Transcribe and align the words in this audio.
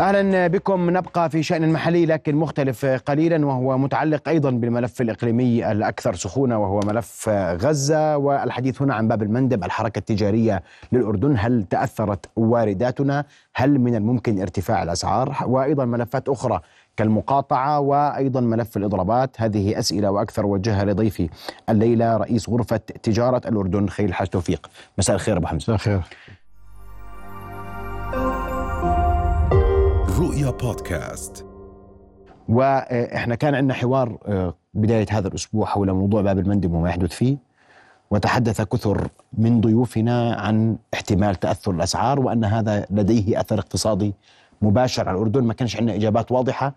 أهلا 0.00 0.46
بكم. 0.46 0.90
نبقى 0.90 1.30
في 1.30 1.42
شأن 1.42 1.72
محلي 1.72 2.06
لكن 2.06 2.34
مختلف 2.34 2.86
قليلا 2.86 3.46
وهو 3.46 3.78
متعلق 3.78 4.28
أيضا 4.28 4.50
بالملف 4.50 5.00
الإقليمي 5.00 5.72
الأكثر 5.72 6.14
سخونة 6.14 6.58
وهو 6.58 6.80
ملف 6.80 7.28
غزة. 7.28 8.16
والحديث 8.16 8.82
هنا 8.82 8.94
عن 8.94 9.08
باب 9.08 9.22
المندب 9.22 9.64
الحركة 9.64 9.98
التجارية 9.98 10.62
للأردن 10.92 11.34
هل 11.38 11.64
تأثرت 11.64 12.26
وارداتنا؟ 12.36 13.24
هل 13.54 13.78
من 13.78 13.94
الممكن 13.94 14.40
ارتفاع 14.40 14.82
الأسعار؟ 14.82 15.36
وأيضا 15.46 15.84
ملفات 15.84 16.28
أخرى 16.28 16.60
كالمقاطعة 16.96 17.80
وأيضا 17.80 18.40
ملف 18.40 18.76
الإضرابات. 18.76 19.40
هذه 19.40 19.78
أسئلة 19.78 20.10
وأكثر 20.10 20.46
وجهها 20.46 20.84
لضيفي 20.84 21.28
الليلة 21.68 22.16
رئيس 22.16 22.48
غرفة 22.48 22.76
تجارة 22.76 23.48
الأردن 23.48 23.88
خيل 23.88 24.14
حاج 24.14 24.26
توفيق. 24.26 24.66
مساء 24.98 25.16
الخير 25.16 25.36
أبو 25.36 25.46
حمزة. 25.46 25.74
مساء 25.74 25.74
الخير. 25.74 26.00
رؤيا 30.18 30.50
بودكاست. 30.50 31.46
وإحنا 32.48 33.34
كان 33.34 33.54
عندنا 33.54 33.74
حوار 33.74 34.18
آه، 34.26 34.54
بداية 34.74 35.06
هذا 35.10 35.28
الأسبوع 35.28 35.66
حول 35.66 35.92
موضوع 35.92 36.22
باب 36.22 36.38
المندب 36.38 36.72
وما 36.72 36.88
يحدث 36.88 37.12
فيه. 37.12 37.36
وتحدث 38.10 38.60
كثر 38.60 39.08
من 39.32 39.60
ضيوفنا 39.60 40.34
عن 40.34 40.76
احتمال 40.94 41.34
تأثر 41.34 41.70
الأسعار 41.70 42.20
وأن 42.20 42.44
هذا 42.44 42.86
لديه 42.90 43.40
أثر 43.40 43.58
اقتصادي 43.58 44.14
مباشر 44.62 45.08
على 45.08 45.16
الأردن. 45.16 45.44
ما 45.44 45.54
كانش 45.54 45.76
عندنا 45.76 45.96
إجابات 45.96 46.32
واضحة. 46.32 46.74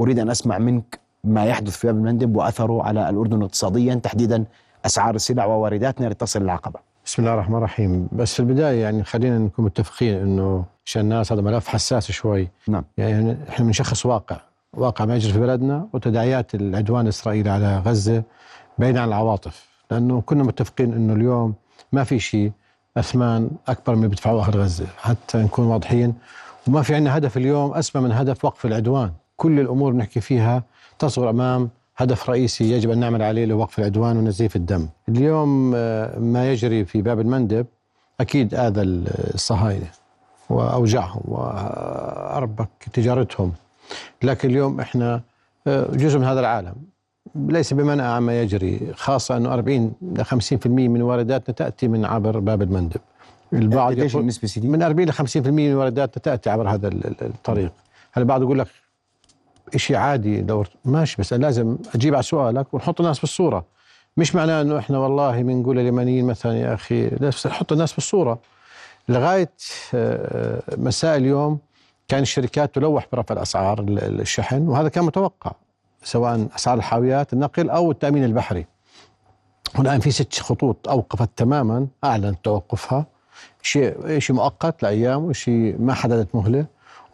أريد 0.00 0.18
أن 0.18 0.30
أسمع 0.30 0.58
منك 0.58 1.00
ما 1.24 1.44
يحدث 1.44 1.76
في 1.76 1.86
باب 1.86 1.96
المندب 1.96 2.36
وأثره 2.36 2.82
على 2.82 3.10
الأردن 3.10 3.42
اقتصاديا 3.42 3.94
تحديدا 3.94 4.44
أسعار 4.86 5.14
السلع 5.14 5.44
ووارداتنا 5.44 6.06
لتصل 6.06 6.42
للعقبة. 6.42 6.85
بسم 7.06 7.22
الله 7.22 7.34
الرحمن 7.34 7.56
الرحيم. 7.56 8.08
بس 8.12 8.34
في 8.34 8.40
البداية 8.40 8.82
يعني 8.82 9.04
خلينا 9.04 9.38
نكون 9.38 9.64
متفقين 9.64 10.14
إنه 10.14 10.64
عشان 10.86 11.02
الناس 11.02 11.32
هذا 11.32 11.42
ملف 11.42 11.68
حساس 11.68 12.10
شوي. 12.10 12.48
نعم. 12.68 12.84
يعني 12.98 13.36
إحنا 13.48 13.64
بنشخص 13.66 14.06
واقع. 14.06 14.40
واقع 14.74 15.04
ما 15.04 15.16
يجري 15.16 15.32
في 15.32 15.40
بلدنا 15.40 15.88
وتداعيات 15.92 16.54
العدوان 16.54 17.04
الإسرائيلي 17.04 17.50
على 17.50 17.78
غزة 17.78 18.22
بعيد 18.78 18.96
عن 18.96 19.08
العواطف. 19.08 19.66
لأنه 19.90 20.20
كنا 20.20 20.42
متفقين 20.42 20.92
إنه 20.92 21.12
اليوم 21.12 21.54
ما 21.92 22.04
في 22.04 22.18
شيء 22.18 22.52
أثمان 22.96 23.50
أكبر 23.68 23.94
من 23.94 24.08
بيدفعوها 24.08 24.48
أهل 24.48 24.60
غزة. 24.60 24.86
حتى 24.98 25.38
نكون 25.38 25.66
واضحين. 25.66 26.14
وما 26.68 26.82
في 26.82 26.94
عندنا 26.94 27.16
هدف 27.16 27.36
اليوم 27.36 27.74
أسمى 27.74 28.02
من 28.02 28.12
هدف 28.12 28.44
وقف 28.44 28.66
العدوان. 28.66 29.12
كل 29.36 29.60
الأمور 29.60 29.92
نحكي 29.92 30.20
فيها 30.20 30.62
تصغر 30.98 31.30
أمام 31.30 31.70
هدف 31.96 32.30
رئيسي 32.30 32.72
يجب 32.72 32.90
أن 32.90 32.98
نعمل 32.98 33.22
عليه 33.22 33.44
لوقف 33.44 33.78
العدوان 33.78 34.16
ونزيف 34.16 34.56
الدم. 34.56 34.88
اليوم 35.08 35.72
آه، 35.74 36.18
ما 36.18 36.52
يجري 36.52 36.84
في 36.84 37.02
باب 37.02 37.20
المندب 37.20 37.66
أكيد 38.20 38.54
اذى 38.54 38.82
الصهاينة 39.34 39.86
وأوجعهم 40.50 41.20
وأربك 41.24 42.68
تجارتهم. 42.92 43.52
لكن 44.22 44.50
اليوم 44.50 44.80
إحنا 44.80 45.20
آه، 45.66 45.90
جزء 45.92 46.18
من 46.18 46.24
هذا 46.24 46.40
العالم. 46.40 46.74
ليس 47.34 47.74
بمنع 47.74 48.04
عما 48.04 48.40
يجري 48.42 48.92
خاصة 48.94 49.36
أنه 49.36 49.54
40 49.54 49.92
ل 50.02 50.24
50% 50.24 50.66
من 50.66 51.02
وارداتنا 51.02 51.54
تأتي 51.54 51.88
من 51.88 52.04
عبر 52.04 52.38
باب 52.38 52.62
المندب. 52.62 53.00
البعض 53.52 53.92
النسبة 53.92 54.48
سيدي؟ 54.48 54.68
من 54.68 54.82
40 54.82 55.08
ل 55.08 55.12
50% 55.12 55.36
من 55.46 55.74
وارداتنا 55.74 56.22
تأتي 56.22 56.50
عبر 56.50 56.68
هذا 56.68 56.88
الطريق. 57.22 57.72
هلا 58.12 58.22
البعض 58.22 58.42
يقول 58.42 58.58
لك 58.58 58.66
شيء 59.76 59.96
عادي 59.96 60.42
لو 60.42 60.64
ماشي 60.84 61.16
بس 61.18 61.32
لازم 61.32 61.78
أجيب 61.94 62.14
على 62.14 62.22
سؤالك 62.22 62.74
ونحط 62.74 63.00
الناس 63.00 63.20
بالصورة. 63.20 63.64
مش 64.16 64.34
معناه 64.34 64.62
إنه 64.62 64.78
إحنا 64.78 64.98
والله 64.98 65.42
بنقول 65.42 65.76
لليمنيين 65.76 66.24
مثلا 66.26 66.58
يا 66.58 66.74
أخي 66.74 67.08
بس 67.08 67.46
نحط 67.46 67.72
الناس 67.72 67.92
بالصورة. 67.92 68.38
لغاية 69.08 69.52
آه، 69.94 70.62
مساء 70.76 71.16
اليوم 71.16 71.58
كان 72.08 72.22
الشركات 72.22 72.74
تلوح 72.74 73.06
برفع 73.12 73.34
الأسعار 73.34 73.84
الشحن 73.88 74.68
وهذا 74.68 74.88
كان 74.88 75.04
متوقع 75.04 75.52
سواء 76.02 76.48
أسعار 76.56 76.78
الحاويات 76.78 77.32
النقل 77.32 77.70
أو 77.70 77.90
التأمين 77.90 78.24
البحري. 78.24 78.66
والآن 79.78 80.00
في 80.00 80.10
ست 80.10 80.38
خطوط 80.38 80.88
أوقفت 80.88 81.30
تماما 81.36 81.86
أعلنت 82.04 82.38
توقفها. 82.44 83.06
شيء 83.62 84.18
شيء 84.18 84.36
مؤقت 84.36 84.82
لأيام 84.82 85.24
وشيء 85.24 85.76
ما 85.78 85.94
حددت 85.94 86.34
مهلة. 86.34 86.66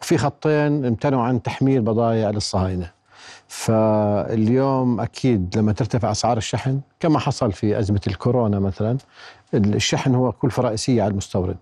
وفي 0.03 0.17
خطين 0.17 0.85
امتنعوا 0.85 1.23
عن 1.23 1.41
تحميل 1.41 1.81
بضائع 1.81 2.29
للصهاينة. 2.29 2.91
فاليوم 3.47 4.99
أكيد 4.99 5.57
لما 5.57 5.71
ترتفع 5.73 6.11
أسعار 6.11 6.37
الشحن 6.37 6.79
كما 6.99 7.19
حصل 7.19 7.51
في 7.51 7.79
أزمة 7.79 8.01
الكورونا 8.07 8.59
مثلا 8.59 8.97
الشحن 9.53 10.15
هو 10.15 10.31
كلفة 10.31 10.63
رئيسية 10.63 11.03
على 11.03 11.11
المستورد. 11.11 11.57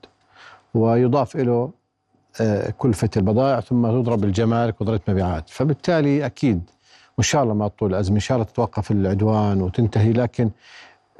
ويضاف 0.73 1.35
له 1.35 1.69
آه، 2.41 2.73
كلفة 2.77 3.09
البضائع 3.17 3.59
ثم 3.59 3.87
تضرب 3.87 4.23
الجمارك 4.23 4.81
وضريبه 4.81 5.03
مبيعات 5.07 5.49
فبالتالي 5.49 6.25
أكيد 6.25 6.61
وإن 7.17 7.23
شاء 7.23 7.43
الله 7.43 7.53
ما 7.53 7.67
تطول 7.67 7.89
الأزمة 7.89 8.15
إن 8.15 8.19
شاء 8.19 8.35
الله 8.37 8.47
تتوقف 8.47 8.91
العدوان 8.91 9.61
وتنتهي 9.61 10.13
لكن 10.13 10.49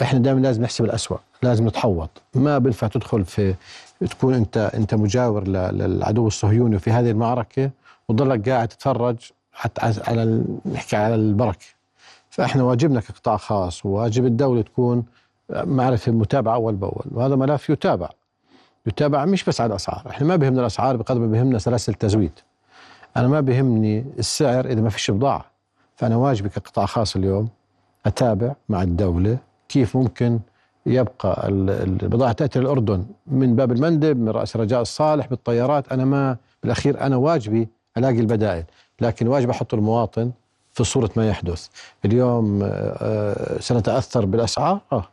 إحنا 0.01 0.19
دائما 0.19 0.39
لازم 0.39 0.63
نحسب 0.63 0.85
الاسوء 0.85 1.19
لازم 1.43 1.67
نتحوط. 1.67 2.09
ما 2.35 2.57
بينفع 2.57 2.87
تدخل 2.87 3.25
في 3.25 3.55
تكون 4.09 4.33
أنت 4.33 4.57
أنت 4.57 4.95
مجاور 4.95 5.47
للعدو 5.47 6.27
الصهيوني 6.27 6.79
في 6.79 6.91
هذه 6.91 7.11
المعركة 7.11 7.71
وتضلك 8.09 8.49
قاعد 8.49 8.67
تتفرج 8.67 9.31
حتى 9.53 10.01
على 10.07 10.43
نحكي 10.73 10.95
على 10.95 11.15
البركة. 11.15 11.65
فإحنا 12.29 12.63
واجبنا 12.63 12.99
كقطاع 12.99 13.37
خاص 13.37 13.85
وواجب 13.85 14.25
الدولة 14.25 14.61
تكون 14.61 15.03
معرفة 15.49 16.11
متابعة 16.11 16.55
أول 16.55 16.75
بأول 16.75 17.05
وهذا 17.11 17.35
ملف 17.35 17.69
يتابع. 17.69 18.09
يتابع 18.85 19.25
مش 19.25 19.43
بس 19.43 19.61
على 19.61 19.69
الأسعار. 19.69 20.03
إحنا 20.09 20.27
ما 20.27 20.35
بهمنا 20.35 20.61
الأسعار 20.61 20.95
بقدر 20.95 21.19
ما 21.19 21.27
بهمنا 21.27 21.59
سلاسل 21.59 21.91
التزويد. 21.91 22.39
أنا 23.17 23.27
ما 23.27 23.41
بهمني 23.41 24.05
السعر 24.19 24.65
إذا 24.65 24.81
ما 24.81 24.89
فيش 24.89 25.11
بضاعة. 25.11 25.45
فأنا 25.95 26.15
واجبي 26.15 26.49
كقطاع 26.49 26.85
خاص 26.85 27.15
اليوم 27.15 27.49
أتابع 28.05 28.53
مع 28.69 28.81
الدولة 28.81 29.37
كيف 29.69 29.97
ممكن 29.97 30.39
يبقى 30.85 31.47
البضاعة 31.47 32.31
تأتي 32.31 32.59
للأردن 32.59 33.05
من 33.27 33.55
باب 33.55 33.71
المندب 33.71 34.17
من 34.19 34.29
رأس 34.29 34.55
رجاء 34.55 34.81
الصالح 34.81 35.27
بالطيارات. 35.27 35.91
أنا 35.91 36.05
ما 36.05 36.37
بالأخير 36.63 37.01
أنا 37.01 37.15
واجبي 37.15 37.67
ألاقي 37.97 38.19
البدائل 38.19 38.63
لكن 39.01 39.27
واجب 39.27 39.49
أحط 39.49 39.73
المواطن 39.73 40.31
في 40.71 40.83
صورة 40.83 41.09
ما 41.15 41.29
يحدث. 41.29 41.67
اليوم 42.05 42.63
آه، 42.63 42.67
آه، 42.67 43.59
سنتأثر 43.59 44.25
بالأسعار. 44.25 44.81
آه. 44.91 45.07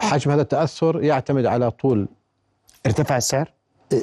حجم 0.00 0.30
هذا 0.30 0.42
التأثر 0.42 1.02
يعتمد 1.02 1.46
على 1.46 1.70
طول 1.70 2.08
ارتفع 2.86 3.16
السعر؟ 3.16 3.52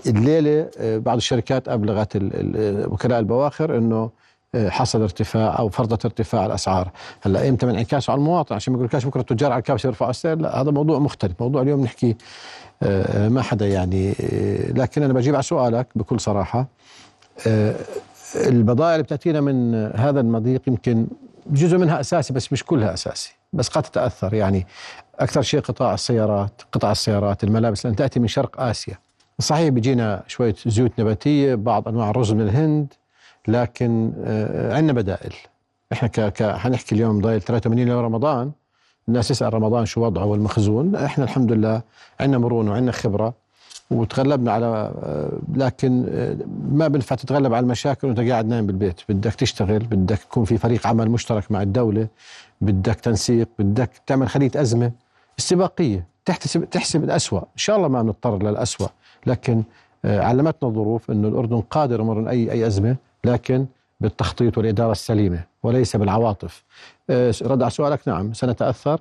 الليلة 0.06 0.70
بعض 0.80 1.18
الشركات 1.18 1.70
أبلغت 1.70 2.18
وكلاء 2.92 3.20
البواخر 3.20 3.78
أنه 3.78 4.10
حصل 4.56 5.02
ارتفاع 5.02 5.60
أو 5.60 5.70
فرضت 5.70 6.06
ارتفاع 6.06 6.46
الأسعار، 6.46 6.92
هلأ 7.22 7.50
إمتى 7.50 7.66
انعكاسه 7.66 8.12
على 8.12 8.20
المواطن؟ 8.20 8.56
عشان 8.56 8.74
ما 8.74 8.80
يقولكاش 8.80 9.06
بكرة 9.06 9.22
التجار 9.22 9.52
على 9.52 9.60
الكابس 9.60 9.86
يرفعوا 9.86 10.10
السعر، 10.10 10.36
لا 10.36 10.62
هذا 10.62 10.72
موضوع 10.72 11.00
مختلف، 11.00 11.42
موضوع 11.42 11.62
اليوم 11.62 11.84
نحكي 11.84 12.16
آه، 12.84 13.30
ما 13.30 13.42
حدا 13.42 13.68
يعني 13.68 14.10
آه، 14.10 14.72
لكن 14.72 15.04
أنا 15.04 15.14
بجيب 15.14 15.36
على 15.36 15.44
سؤالك 15.44 15.88
بكل 15.96 16.20
صراحة. 16.20 16.68
آه، 17.48 17.76
البضائع 18.36 18.94
اللي 18.94 19.04
بتأتينا 19.04 19.42
من 19.42 19.76
هذا 19.96 20.20
المضيق 20.20 20.62
يمكن 20.68 21.08
جزء 21.48 21.78
منها 21.78 22.00
أساسي 22.00 22.34
بس 22.34 22.54
مش 22.54 22.64
كلها 22.64 22.94
أساسي، 22.94 23.36
بس 23.54 23.68
قد 23.68 23.84
تتأثر. 23.84 24.34
يعني 24.34 24.68
أكثر 25.20 25.42
شيء 25.42 25.60
قطاع 25.60 25.94
السيارات، 25.94 26.62
قطع 26.72 26.92
السيارات، 26.92 27.44
الملابس 27.44 27.86
لأن 27.86 27.96
تأتي 27.96 28.20
من 28.20 28.28
شرق 28.28 28.62
آسيا. 28.62 28.98
صحيح 29.40 29.70
بيجينا 29.70 30.24
شوية 30.28 30.56
زيوت 30.66 30.92
نباتية، 31.00 31.56
بعض 31.56 31.88
أنواع 31.88 32.10
الرز 32.10 32.32
من 32.32 32.42
الهند، 32.42 32.94
لكن 33.48 34.14
آه، 34.26 34.76
عندنا 34.76 34.94
بدائل. 34.94 35.34
إحنا 35.94 36.08
ك 36.10 36.20
ك 36.20 36.44
حنحكي 36.44 36.96
اليوم 36.96 37.22
ضايل 37.22 37.42
83 37.42 37.88
يوم 37.88 38.00
رمضان. 38.06 38.52
الناس 39.08 39.28
تسال 39.28 39.54
رمضان 39.54 39.86
شو 39.86 40.02
وضعه 40.06 40.26
والمخزون. 40.26 40.96
إحنا 40.96 41.24
الحمد 41.24 41.52
لله 41.52 41.82
عندنا 42.20 42.38
مرونة 42.38 42.72
وعندنا 42.72 42.92
خبرة 42.92 43.34
وتغلبنا 43.92 44.52
على 44.52 44.66
آه، 45.04 45.32
لكن 45.56 46.06
آه، 46.10 46.38
ما 46.72 46.88
بنفع 46.88 47.16
تتغلب 47.16 47.54
على 47.54 47.64
المشاكل 47.64 48.08
وأنت 48.08 48.20
قاعد 48.20 48.46
نايم 48.46 48.68
بالبيت. 48.68 49.02
بدك 49.10 49.34
تشتغل 49.34 49.80
بدك 49.80 50.22
يكون 50.22 50.46
في 50.46 50.58
فريق 50.58 50.88
عمل 50.88 51.10
مشترك 51.12 51.52
مع 51.52 51.62
الدولة 51.62 52.08
بدك 52.62 52.96
تنسيق 52.96 53.48
بدك 53.60 53.90
تعمل 54.08 54.30
خليه 54.30 54.52
أزمة 54.56 54.92
استباقية. 55.40 56.08
تحتسب 56.26 56.70
تحسب 56.70 57.04
الاسوء 57.04 57.40
إن 57.40 57.46
شاء 57.58 57.78
الله 57.78 57.88
ما 57.88 58.02
نضطر 58.02 58.44
للاسوء 58.44 58.90
لكن 59.26 59.64
علمتنا 60.06 60.70
الظروف 60.70 61.12
إنه 61.12 61.28
الأردن 61.28 61.62
قادر 61.62 62.00
يمر 62.00 62.30
أي 62.30 62.52
أي 62.52 62.68
أزمة. 62.68 62.96
لكن 63.28 63.66
بالتخطيط 64.00 64.58
والإدارة 64.58 64.92
السليمة 64.92 65.44
وليس 65.64 65.96
بالعواطف. 65.96 66.64
آه، 67.10 67.34
رد 67.42 67.62
على 67.62 67.72
سؤالك 67.72 68.08
نعم 68.08 68.34
سنتأثر. 68.34 69.00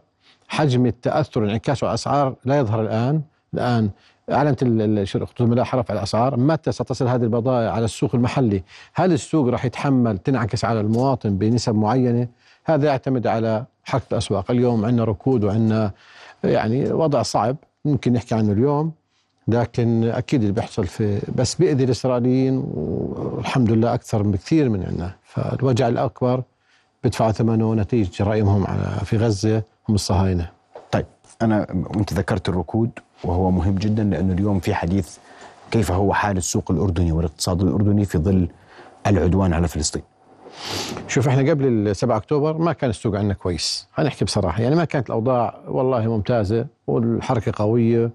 حجم 0.49 0.87
التأثر 0.87 1.44
انعكاس 1.44 1.82
الأسعار 1.82 2.34
لا 2.44 2.58
يظهر 2.58 2.82
الآن. 2.82 3.23
الآن 3.55 3.90
أعلنت 4.32 4.64
خطوط 5.08 5.40
الملاحة 5.40 5.78
رفع 5.78 5.94
الأسعار. 5.94 6.37
متى 6.37 6.73
ستصل 6.73 7.08
هذه 7.08 7.23
البضائع 7.23 7.70
على 7.70 7.84
السوق 7.84 8.14
المحلي؟ 8.14 8.62
هل 8.94 9.12
السوق 9.12 9.49
راح 9.49 9.64
يتحمل 9.64 10.19
تنعكس 10.19 10.64
على 10.64 10.81
المواطن 10.81 11.38
بنسب 11.38 11.75
معينة؟ 11.75 12.28
هذا 12.64 12.87
يعتمد 12.87 13.26
على 13.26 13.64
حركة 13.84 14.06
الأسواق. 14.12 14.50
اليوم 14.50 14.84
عندنا 14.84 15.05
ركود 15.05 15.44
وعندنا 15.44 15.93
يعني 16.44 16.93
وضع 16.93 17.23
صعب. 17.23 17.56
ممكن 17.84 18.12
نحكي 18.12 18.34
عنه 18.34 18.52
اليوم. 18.52 18.93
لكن 19.48 20.04
أكيد 20.04 20.40
اللي 20.40 20.52
بيحصل 20.52 20.87
في 20.87 21.20
بس 21.34 21.54
بيأذي 21.54 21.84
الإسرائيليين 21.84 22.64
والحمد 22.75 23.72
لله 23.72 23.94
أكثر 23.94 24.22
بكثير 24.22 24.69
من 24.69 24.82
عندنا. 24.82 25.14
فالوجع 25.25 25.88
الأكبر 25.88 26.43
بيدفعوا 27.02 27.32
ثمنه 27.32 27.75
نتيجه 27.75 28.10
جرائمهم 28.19 28.66
على 28.66 29.00
في 29.04 29.16
غزة 29.16 29.62
هم 29.88 29.94
الصهاينة. 29.94 30.50
طيب. 30.93 31.06
أنا 31.43 31.66
وانت 31.96 32.12
ذكرت 32.12 32.48
الركود 32.48 32.90
وهو 33.25 33.50
مهم 33.50 33.75
جدا 33.75 34.04
لأنه 34.04 34.32
اليوم 34.32 34.60
في 34.60 34.75
حديث 34.75 35.16
كيف 35.70 35.92
هو 35.92 36.14
حال 36.14 36.37
السوق 36.37 36.70
الأردني 36.70 37.12
والاقتصاد 37.12 37.62
الأردني 37.62 38.04
في 38.04 38.19
ظل 38.19 38.49
العدوان 39.06 39.52
على 39.52 39.69
فلسطين. 39.69 40.02
شوف 41.08 41.28
إحنا 41.28 41.50
قبل 41.50 41.66
ال 41.66 41.96
7 41.96 42.16
أكتوبر 42.16 42.58
ما 42.58 42.72
كان 42.72 42.90
السوق 42.90 43.16
عندنا 43.16 43.34
كويس. 43.34 43.88
خلينا 43.92 44.10
نحكي 44.10 44.25
بصراحة. 44.25 44.62
يعني 44.62 44.76
ما 44.76 44.84
كانت 44.84 45.06
الأوضاع 45.06 45.58
والله 45.69 46.08
ممتازة 46.08 46.66
والحركة 46.87 47.52
قوية. 47.56 48.10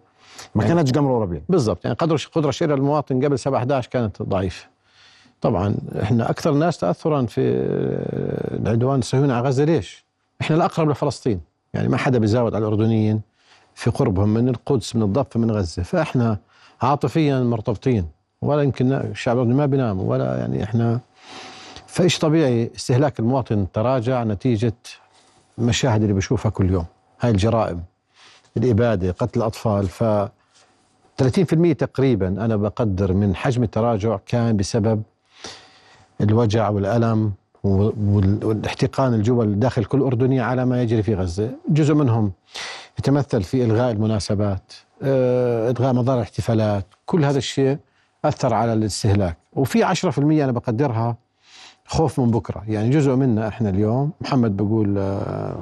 ما 0.56 0.64
كانتش 0.64 0.92
قمر 0.92 1.12
وربيع 1.12 1.42
بالضبط 1.50 1.86
يعني 1.86 1.96
قدر 1.98 2.28
قدرة 2.36 2.52
شراء 2.52 2.78
المواطن 2.78 3.26
قبل 3.26 3.40
7 3.40 3.60
11 3.60 3.90
كانت 3.90 4.22
ضعيفه 4.22 4.68
طبعا 5.42 5.76
إحنا 6.02 6.30
أكثر 6.30 6.50
الناس 6.52 6.78
تاثرا 6.78 7.26
في 7.26 7.42
العدوان 8.62 9.00
الصهيوني 9.00 9.34
على 9.34 9.48
غزة 9.48 9.64
ليش؟ 9.64 10.06
إحنا 10.42 10.56
الأقرب 10.56 10.90
لفلسطين 10.90 11.40
يعني 11.74 11.88
ما 11.88 11.98
حدا 11.98 12.20
بيزاود 12.20 12.56
على 12.56 12.62
الأردنيين 12.68 13.22
في 13.76 13.90
قربهم 13.90 14.30
من 14.30 14.50
القدس 14.50 14.96
من 14.96 15.04
الضفة 15.04 15.40
من 15.40 15.52
غزة. 15.52 15.84
فإحنا 15.84 16.38
عاطفيا 16.82 17.40
مرتبطين 17.40 18.08
ولا 18.42 18.62
يمكن 18.62 18.94
الشعب 18.94 19.36
الأردني 19.36 19.56
ما 19.56 19.66
بينام 19.66 20.00
ولا 20.00 20.38
يعني 20.38 20.64
إحنا 20.64 21.00
فإيش 21.88 22.20
طبيعي؟ 22.20 22.72
استهلاك 22.76 23.20
المواطن 23.20 23.68
تراجع 23.74 24.24
نتيجة 24.24 24.74
المشاهد 25.60 26.02
اللي 26.02 26.14
بشوفها 26.14 26.52
كل 26.52 26.70
يوم. 26.72 26.86
هاي 27.22 27.32
الجرائم. 27.32 27.84
الإبادة 28.58 29.12
قتل 29.12 29.40
الأطفال. 29.40 29.88
ف 29.88 30.04
30% 31.18 31.74
تقريبا 31.74 32.28
أنا 32.28 32.56
بقدر 32.56 33.14
من 33.14 33.36
حجم 33.36 33.64
التراجع 33.64 34.18
كان 34.26 34.58
بسبب 34.58 35.04
الوجع 36.22 36.70
والألم 36.70 37.32
وال- 37.64 38.40
والاحتقان 38.46 39.14
الجوى 39.14 39.46
داخل 39.46 39.86
كل 39.86 40.02
اردني 40.02 40.40
على 40.40 40.66
ما 40.66 40.82
يجري 40.82 41.04
في 41.04 41.16
غزة، 41.16 41.50
جزء 41.70 41.94
منهم 41.94 42.32
يتمثل 43.00 43.44
في 43.44 43.64
إلغاء 43.66 43.92
المناسبات، 43.92 44.74
آه، 45.04 45.70
إلغاء 45.72 45.94
مظاهر 45.94 46.18
الاحتفالات، 46.18 46.86
كل 47.06 47.26
هذا 47.26 47.38
الشيء 47.38 47.78
أثر 48.26 48.54
على 48.54 48.74
الاستهلاك، 48.74 49.38
وفي 49.54 49.84
10% 49.84 50.44
أنا 50.44 50.52
بقدرها 50.52 51.18
خوف 51.86 52.20
من 52.20 52.32
بكرة، 52.32 52.64
يعني 52.68 52.90
جزء 52.90 53.16
منا 53.16 53.48
إحنا 53.48 53.70
اليوم 53.70 54.12
محمد 54.22 54.58
بقول 54.58 54.98
آه، 54.98 55.56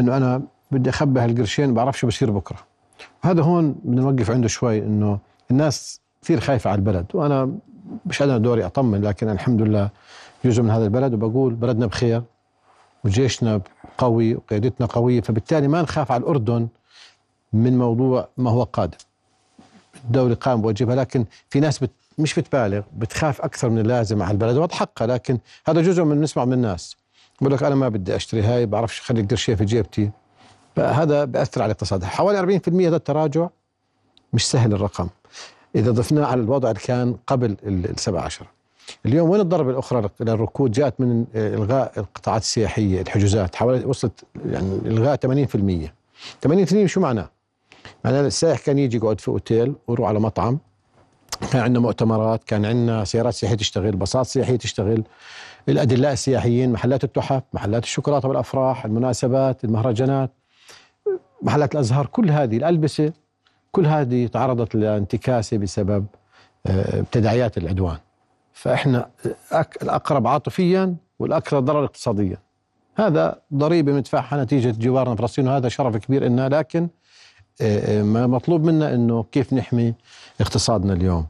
إنه 0.00 0.16
أنا 0.16 0.42
بدي 0.70 0.90
اخبي 0.90 1.20
هالقرشين 1.20 1.74
بعرف 1.74 1.98
شو 1.98 2.06
بصير 2.06 2.30
بكرة. 2.30 2.58
هذا 3.22 3.42
هون 3.42 3.72
بدنا 3.72 4.00
نوقف 4.00 4.30
عنده 4.30 4.48
شوي 4.48 4.78
إنه 4.78 5.18
الناس 5.50 6.00
كثير 6.22 6.40
خايفة 6.40 6.70
على 6.70 6.78
البلد. 6.78 7.06
وأنا 7.14 7.52
مش 8.06 8.22
أنا 8.22 8.38
دوري 8.38 8.66
أطمن 8.66 9.00
لكن 9.00 9.28
الحمد 9.28 9.62
لله 9.62 9.90
جزء 10.44 10.62
من 10.62 10.70
هذا 10.70 10.84
البلد 10.84 11.14
وبقول 11.14 11.54
بلدنا 11.54 11.86
بخير 11.86 12.22
وجيشنا 13.04 13.60
قوي 13.98 14.34
وقيادتنا 14.34 14.86
قوية 14.86 15.20
فبالتالي 15.20 15.68
ما 15.68 15.82
نخاف 15.82 16.12
على 16.12 16.20
الأردن 16.20 16.68
من 17.52 17.78
موضوع 17.78 18.28
ما 18.36 18.50
هو 18.50 18.62
قادم. 18.62 18.98
الدولة 20.04 20.34
قام 20.34 20.62
بواجبها 20.62 20.96
لكن 20.96 21.24
في 21.50 21.60
ناس 21.60 21.78
بت 21.78 21.90
مش 22.18 22.38
بتبالغ 22.38 22.82
بتخاف 22.96 23.40
أكثر 23.40 23.70
من 23.70 23.78
اللازم 23.78 24.22
على 24.22 24.32
البلد. 24.32 24.56
وهذا 24.56 24.74
حقها 24.74 25.06
لكن 25.06 25.38
هذا 25.66 25.80
جزء 25.80 26.04
من 26.04 26.20
نسمع 26.20 26.44
من 26.44 26.52
الناس. 26.52 26.96
بقول 27.40 27.52
لك 27.52 27.62
أنا 27.62 27.74
ما 27.74 27.88
بدي 27.88 28.16
أشتري 28.16 28.42
هاي 28.42 28.66
بعرفش 28.66 29.00
خلي 29.00 29.22
قرشين 29.22 29.56
في 29.56 29.64
جيبتي. 29.64 30.10
فهذا 30.78 31.24
بأثر 31.24 31.62
على 31.62 31.70
الاقتصاد. 31.70 32.04
حوالي 32.04 32.60
40% 32.60 32.86
هذا 32.86 32.96
التراجع 32.96 33.48
مش 34.32 34.50
سهل 34.50 34.72
الرقم. 34.72 35.08
إذا 35.74 35.90
ضفناه 35.90 36.26
على 36.26 36.40
الوضع 36.40 36.70
اللي 36.70 36.80
كان 36.80 37.16
قبل 37.26 37.56
السبع 37.64 38.20
عشر. 38.20 38.46
اليوم 39.06 39.30
وين 39.30 39.40
الضربة 39.40 39.70
الأخرى 39.70 40.08
للركود 40.20 40.70
جاءت 40.70 41.00
من 41.00 41.24
إلغاء 41.34 41.92
القطاعات 41.96 42.42
السياحية 42.42 43.00
الحجوزات. 43.00 43.56
حوالي 43.56 43.84
وصلت 43.84 44.24
يعني 44.46 44.78
إلغاء 44.84 45.16
80% 45.16 45.92
80% 46.46 46.86
شو 46.86 47.00
معناه؟ 47.00 47.30
معناه 48.04 48.20
السائح 48.20 48.58
كان 48.58 48.78
يجي 48.78 48.96
يقعد 48.96 49.20
في 49.20 49.28
أوتيل 49.28 49.74
ويروح 49.88 50.08
على 50.08 50.20
مطعم. 50.20 50.58
كان 51.52 51.62
عندنا 51.62 51.80
مؤتمرات 51.80 52.44
كان 52.44 52.64
عندنا 52.64 53.04
سيارات 53.04 53.34
سياحية 53.34 53.56
تشتغل 53.56 53.96
باصات 53.96 54.26
سياحية 54.26 54.56
تشتغل. 54.56 55.02
الأدلاء 55.68 56.12
السياحيين 56.12 56.72
محلات 56.72 57.04
التحف 57.04 57.42
محلات 57.52 57.82
الشوكولاتة 57.82 58.28
والأفراح 58.28 58.84
المناسبات 58.84 59.64
المهرجانات. 59.64 60.30
محلات 61.42 61.74
الأزهار 61.74 62.06
كل 62.06 62.30
هذه 62.30 62.56
الألبسة 62.56 63.12
كل 63.72 63.86
هذه 63.86 64.26
تعرضت 64.26 64.74
لانتكاسة 64.74 65.56
بسبب 65.58 66.06
آه، 66.66 67.04
تداعيات 67.12 67.58
العدوان. 67.58 67.96
فإحنا 68.52 69.08
أك- 69.52 69.82
الأقرب 69.82 70.26
عاطفيا 70.26 70.94
والأكثر 71.18 71.60
ضرر 71.60 71.84
اقتصاديا. 71.84 72.36
هذا 72.96 73.40
ضريبة 73.54 73.92
بندفعها 73.92 74.44
نتيجة 74.44 74.74
جوارنا 74.78 75.14
فلسطين 75.16 75.48
وهذا 75.48 75.68
شرف 75.68 75.96
كبير 75.96 76.24
لنا 76.24 76.48
لكن 76.48 76.88
آه، 77.60 78.00
آه، 78.00 78.02
ما 78.02 78.26
مطلوب 78.26 78.64
منا 78.64 78.94
إنه 78.94 79.22
كيف 79.32 79.52
نحمي 79.52 79.94
اقتصادنا 80.40 80.92
اليوم. 80.92 81.26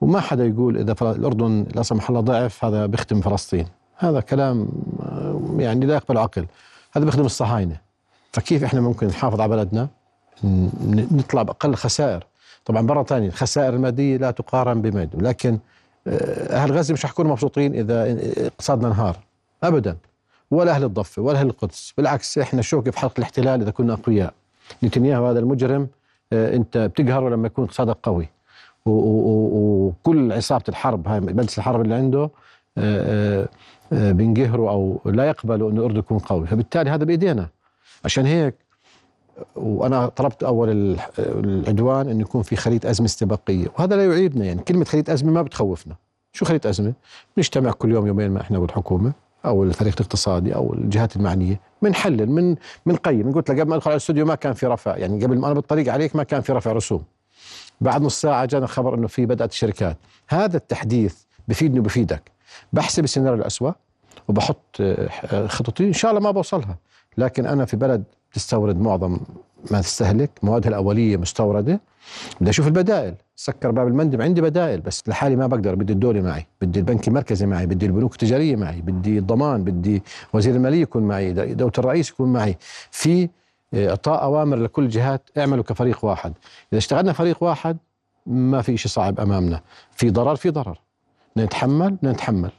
وما 0.00 0.20
حدا 0.20 0.44
يقول 0.46 0.76
إذا 0.78 0.94
الأردن 1.02 1.66
لا 1.74 1.82
سمح 1.82 2.08
الله 2.08 2.20
ضعف 2.20 2.64
هذا 2.64 2.86
بيخدم 2.86 3.20
فلسطين. 3.20 3.66
هذا 3.96 4.20
كلام 4.20 4.68
آه، 5.02 5.40
يعني 5.58 5.86
لا 5.86 5.94
يقبل 5.94 6.18
عقل. 6.18 6.46
هذا 6.92 7.04
بيخدم 7.04 7.24
الصهاينة. 7.24 7.87
فكيف 8.32 8.64
إحنا 8.64 8.80
ممكن 8.80 9.06
نحافظ 9.06 9.40
على 9.40 9.56
بلدنا؟ 9.56 9.88
نطلع 11.10 11.42
باقل 11.42 11.74
خسائر. 11.74 12.26
طبعا 12.64 12.82
مرة 12.82 13.02
ثانية 13.02 13.28
الخسائر 13.28 13.74
المادية 13.74 14.16
لا 14.16 14.30
تقارن 14.30 14.82
بمد 14.82 15.22
لكن 15.22 15.58
آه، 16.06 16.56
أهل 16.56 16.72
غزة 16.72 16.92
مش 16.92 17.04
رح 17.04 17.10
يكونوا 17.10 17.32
مبسوطين 17.32 17.74
إذا 17.74 18.18
اقتصادنا 18.46 18.88
انهار. 18.88 19.16
ابدا. 19.62 19.96
ولا 20.50 20.72
أهل 20.72 20.84
الضفة 20.84 21.22
ولا 21.22 21.38
أهل 21.38 21.46
القدس. 21.46 21.94
بالعكس 21.96 22.38
إحنا 22.38 22.62
شوكه 22.62 22.90
في 22.90 22.98
حلقه 22.98 23.14
الاحتلال 23.18 23.62
إذا 23.62 23.70
كنا 23.70 23.92
أقوياء؟ 23.92 24.34
نتنياهو 24.84 25.26
هذا 25.26 25.38
المجرم 25.38 25.88
آه، 26.32 26.56
أنت 26.56 26.78
بتقهره 26.78 27.28
لما 27.28 27.46
يكون 27.46 27.64
اقتصادك 27.64 27.96
قوي. 28.02 28.28
وكل 28.86 30.32
عصابة 30.32 30.64
الحرب 30.68 31.08
هاي 31.08 31.20
مجلس 31.20 31.58
الحرب 31.58 31.80
اللي 31.80 31.94
عنده 31.94 32.30
آه، 32.78 33.42
آه، 33.42 33.48
آه، 33.92 34.12
بينقهروا 34.12 34.70
أو 34.70 35.00
لا 35.04 35.24
يقبلوا 35.24 35.70
انه 35.70 35.80
الاردن 35.80 35.98
يكون 35.98 36.18
قوي 36.18 36.46
فبالتالي 36.46 36.90
هذا 36.90 37.04
بإيدينا. 37.04 37.48
عشان 38.04 38.26
هيك 38.26 38.54
وأنا 39.56 40.06
طلبت 40.06 40.42
أول 40.42 40.70
ال- 40.70 41.00
العدوان 41.18 42.08
إنه 42.08 42.20
يكون 42.20 42.42
في 42.42 42.56
خليط 42.56 42.86
أزمة 42.86 43.06
استباقية 43.06 43.66
وهذا 43.78 43.96
لا 43.96 44.04
يعيبنا 44.06 44.44
يعني 44.44 44.62
كلمة 44.62 44.84
خليط 44.84 45.10
أزمة 45.10 45.32
ما 45.32 45.42
بتخوفنا. 45.42 45.96
شو 46.32 46.44
خليط 46.44 46.66
أزمة؟ 46.66 46.92
نجتمع 47.38 47.70
كل 47.70 47.92
يوم 47.92 48.06
يومين 48.06 48.30
ما 48.30 48.40
إحنا 48.40 48.58
والحكومة 48.58 49.12
أو 49.44 49.64
الفريق 49.64 49.94
الاقتصادي 49.94 50.54
أو 50.54 50.74
الجهات 50.74 51.16
المعنية 51.16 51.60
بنحلل 51.82 52.30
من 52.30 52.56
بنقيم. 52.86 53.32
قلت 53.32 53.50
لك 53.50 53.60
قبل 53.60 53.70
ما 53.70 53.76
أدخل 53.76 53.90
على 53.90 53.96
الاستوديو 53.96 54.26
ما 54.26 54.34
كان 54.34 54.52
في 54.52 54.66
رفع 54.66 54.96
يعني 54.96 55.24
قبل 55.24 55.38
ما 55.38 55.46
أنا 55.46 55.54
بالطريق 55.54 55.92
عليك 55.92 56.16
ما 56.16 56.22
كان 56.22 56.40
في 56.40 56.52
رفع 56.52 56.72
رسوم. 56.72 57.04
بعد 57.80 58.02
نص 58.02 58.20
ساعة 58.20 58.44
جانا 58.44 58.66
خبر 58.66 58.94
إنه 58.94 59.06
في 59.06 59.26
بدأت 59.26 59.52
الشركات. 59.52 59.96
هذا 60.28 60.56
التحديث 60.56 61.16
بفيدني 61.48 61.80
وبفيدك. 61.80 62.30
بحسب 62.72 63.04
السيناريو 63.04 63.40
الاسوء 63.40 63.72
وبحط 64.28 64.76
آه، 64.80 65.46
خططي 65.46 65.84
إن 65.84 65.92
شاء 65.92 66.10
الله 66.10 66.22
ما 66.22 66.30
بوصلها. 66.30 66.76
لكن 67.18 67.46
أنا 67.46 67.64
في 67.64 67.76
بلد 67.76 68.04
تستورد 68.32 68.80
معظم 68.80 69.18
ما 69.70 69.80
تستهلك 69.80 70.30
موادها 70.42 70.68
الأولية 70.68 71.16
مستوردة. 71.16 71.80
بدي 72.40 72.50
أشوف 72.50 72.66
البدائل. 72.66 73.14
سكر 73.36 73.70
باب 73.70 73.88
المندب 73.88 74.22
عندي 74.22 74.40
بدائل 74.40 74.80
بس 74.80 75.08
لحالي 75.08 75.36
ما 75.36 75.46
بقدر. 75.46 75.74
بدي 75.74 75.92
الدولة 75.92 76.20
معي 76.20 76.46
بدي 76.60 76.78
البنك 76.78 77.08
المركزي 77.08 77.46
معي 77.46 77.66
بدي 77.66 77.86
البنوك 77.86 78.12
التجارية 78.12 78.56
معي 78.56 78.80
بدي 78.80 79.18
الضمان 79.18 79.64
بدي 79.64 80.02
وزير 80.32 80.54
المالية 80.54 80.82
يكون 80.82 81.02
معي 81.02 81.32
دولة 81.32 81.72
الرئيس 81.78 82.10
يكون 82.10 82.32
معي. 82.32 82.56
في 82.90 83.28
آه، 83.74 83.90
إعطاء 83.90 84.22
أوامر 84.22 84.56
لكل 84.56 84.84
الجهات 84.84 85.30
اعملوا 85.38 85.64
كفريق 85.64 86.04
واحد. 86.04 86.32
إذا 86.72 86.78
اشتغلنا 86.78 87.12
فريق 87.12 87.42
واحد 87.42 87.76
ما 88.26 88.62
في 88.62 88.76
شيء 88.76 88.90
صعب 88.90 89.20
أمامنا. 89.20 89.60
في 89.90 90.10
ضرر 90.10 90.36
في 90.36 90.50
ضرر. 90.50 90.80
نتحمل 91.36 91.96
نتحمل. 92.02 92.50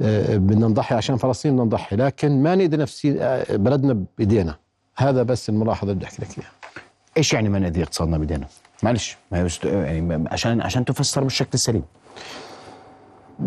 بدنا 0.00 0.66
نضحي 0.68 0.94
عشان 0.94 1.16
فلسطين 1.16 1.52
بدنا 1.52 1.64
نضحي 1.64 1.96
لكن 1.96 2.42
ما 2.42 2.54
نقدر 2.54 2.78
نفسي 2.78 3.22
آه، 3.22 3.56
بلدنا 3.56 4.04
بإيدينا. 4.18 4.56
هذا 4.96 5.22
بس 5.22 5.48
الملاحظة 5.48 5.82
اللي 5.82 5.94
بدي 5.94 6.04
أحكي 6.06 6.22
لك 6.22 6.38
إياها. 6.38 6.50
إيش 7.16 7.32
يعني 7.32 7.48
ما 7.48 7.58
نأذي 7.58 7.82
اقتصادنا 7.82 8.18
بإيدينا؟ 8.18 8.46
معلش 8.82 9.16
ما 9.32 9.46
است- 9.46 9.64
يعني 9.64 10.28
عشان 10.28 10.60
عشان 10.60 10.84
تفسر 10.84 11.22
بالشكل 11.24 11.50
السليم. 11.54 11.82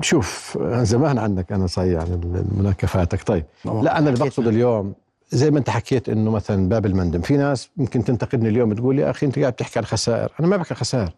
شوف 0.02 0.58
آه، 0.62 0.84
زمان 0.84 1.18
عنك 1.18 1.52
أنا 1.52 1.68
صحيح 1.68 2.02
عن 2.02 2.46
مناكفاتك 2.58 3.24
طيب 3.24 3.46
لا 3.66 3.98
أنا 3.98 4.10
اللي 4.10 4.20
بقصد 4.26 4.48
اليوم 4.48 4.94
زي 5.32 5.52
ما 5.52 5.60
أنت 5.60 5.70
حكيت 5.70 6.10
إنه 6.10 6.32
مثلا 6.32 6.70
باب 6.70 6.86
المندم 6.86 7.22
في 7.22 7.38
ناس 7.38 7.70
ممكن 7.78 8.04
تنتقدني 8.04 8.50
اليوم 8.50 8.74
تقول 8.74 9.00
يا 9.00 9.10
أخي 9.10 9.26
أنت 9.26 9.40
قاعد 9.40 9.54
تحكي 9.54 9.80
عن 9.80 9.86
خسائر. 9.86 10.32
أنا 10.40 10.48
ما 10.48 10.58
بحكي 10.58 10.76
خسائر 10.76 11.12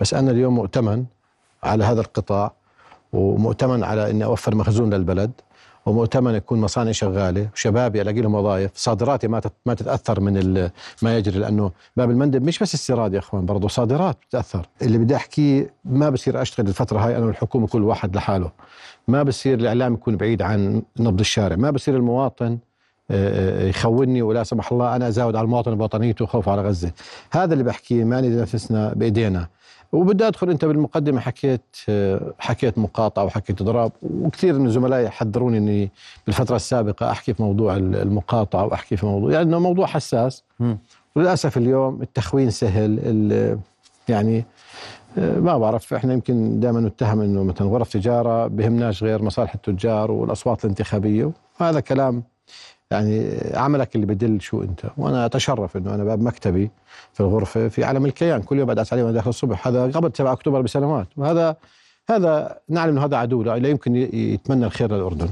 بس 0.00 0.14
أنا 0.14 0.30
اليوم 0.30 0.54
مؤتمن 0.54 1.04
على 1.62 1.84
هذا 1.84 2.00
القطاع. 2.00 2.52
ومؤتمن 3.12 3.84
على 3.84 4.10
إني 4.10 4.24
أوفر 4.24 4.54
مخزون 4.54 4.94
للبلد 4.94 5.32
ومؤتمن 5.86 6.34
يكون 6.34 6.60
مصانع 6.60 6.92
شغالة 6.92 7.48
وشبابي 7.54 8.02
ألاقي 8.02 8.20
لهم 8.20 8.34
وظائف 8.34 8.70
صادراتي 8.74 9.28
ما 9.28 9.40
ما 9.66 9.74
تتأثر 9.74 10.20
من 10.20 10.70
ما 11.02 11.16
يجري 11.16 11.38
لأنه 11.38 11.70
باب 11.96 12.10
المندب 12.10 12.42
مش 12.42 12.58
بس 12.58 12.74
استيراد 12.74 13.14
يا 13.14 13.18
إخوان 13.18 13.46
برضه 13.46 13.68
صادرات 13.68 14.16
بتتاثر 14.16 14.66
اللي 14.82 14.98
بدي 14.98 15.16
أحكيه 15.16 15.74
ما 15.84 16.10
بصير 16.10 16.42
أشتغل 16.42 16.68
الفترة 16.68 16.98
هاي 16.98 17.16
أنا 17.16 17.26
والحكومة 17.26 17.66
كل 17.66 17.82
واحد 17.82 18.16
لحاله. 18.16 18.50
ما 19.08 19.22
بصير 19.22 19.58
الإعلام 19.58 19.94
يكون 19.94 20.16
بعيد 20.16 20.42
عن 20.42 20.82
نبض 21.00 21.20
الشارع 21.20 21.56
ما 21.56 21.70
بصير 21.70 21.96
المواطن 21.96 22.58
آه، 23.10 23.64
آه، 23.64 23.68
يخوني 23.68 24.22
ولا 24.22 24.42
سمح 24.42 24.72
الله 24.72 24.96
أنا 24.96 25.08
أزاود 25.08 25.36
على 25.36 25.44
المواطن 25.44 25.74
بوطنيته 25.74 26.22
وخوف 26.22 26.48
على 26.48 26.62
غزة. 26.62 26.92
هذا 27.30 27.52
اللي 27.52 27.64
بحكيه 27.64 28.04
ما 28.04 28.20
نفسنا 28.20 28.92
بإيدينا. 28.94 29.48
وبدي 29.92 30.26
أدخل 30.26 30.50
أنت 30.50 30.64
بالمقدمة 30.64 31.20
حكيت 31.20 31.76
حكيت 32.38 32.78
مقاطعة 32.78 33.24
وحكيت 33.24 33.60
اضراب 33.60 33.92
وكثير 34.02 34.58
من 34.58 34.70
زملائي 34.70 35.10
حذروني 35.10 35.58
إني 35.58 35.90
بالفترة 36.26 36.56
السابقة 36.56 37.10
أحكي 37.10 37.34
في 37.34 37.42
موضوع 37.42 37.76
المقاطعة 37.76 38.64
وأحكي 38.64 38.96
في 38.96 39.06
موضوع 39.06 39.32
يعني 39.32 39.58
موضوع 39.58 39.86
حساس. 39.86 40.42
وللأسف 41.16 41.56
اليوم 41.56 42.02
التخوين 42.02 42.50
سهل 42.50 42.98
ال- 43.02 43.58
يعني 44.08 44.44
آه، 45.18 45.38
ما 45.38 45.58
بعرف 45.58 45.94
إحنا 45.94 46.12
يمكن 46.12 46.60
دائما 46.60 46.80
نتهم 46.80 47.20
إنه 47.20 47.42
مثلا 47.44 47.68
غرف 47.68 47.92
تجارة 47.92 48.46
بهمناش 48.46 49.04
غير 49.04 49.22
مصالح 49.22 49.54
التجار 49.54 50.10
والأصوات 50.10 50.64
الانتخابية 50.64 51.30
وهذا 51.60 51.80
كلام 51.80 52.22
يعني 52.90 53.40
عملك 53.54 53.94
اللي 53.94 54.06
بدل 54.06 54.40
شو 54.40 54.62
أنت. 54.62 54.80
وأنا 54.96 55.26
أتشرف 55.26 55.76
إنه 55.76 55.94
أنا 55.94 56.04
باب 56.04 56.22
مكتبي 56.22 56.70
في 57.12 57.20
الغرفة 57.20 57.68
في 57.68 57.84
عالم 57.84 58.06
الكيان. 58.06 58.42
كل 58.42 58.58
يوم 58.58 58.68
بدعس 58.68 58.92
عليه 58.92 59.02
وأنا 59.02 59.14
داخل 59.14 59.30
الصبح. 59.30 59.68
هذا 59.68 59.86
قبل 59.86 60.10
7 60.14 60.32
أكتوبر 60.32 60.60
بسنوات. 60.60 61.06
وهذا 61.16 61.56
هذا 62.10 62.58
نعلم 62.68 62.92
إنه 62.92 63.04
هذا 63.04 63.16
عدو 63.16 63.42
لا 63.42 63.68
يمكن 63.68 63.96
يتمنى 63.96 64.66
الخير 64.66 64.94
للأردن. 64.94 65.28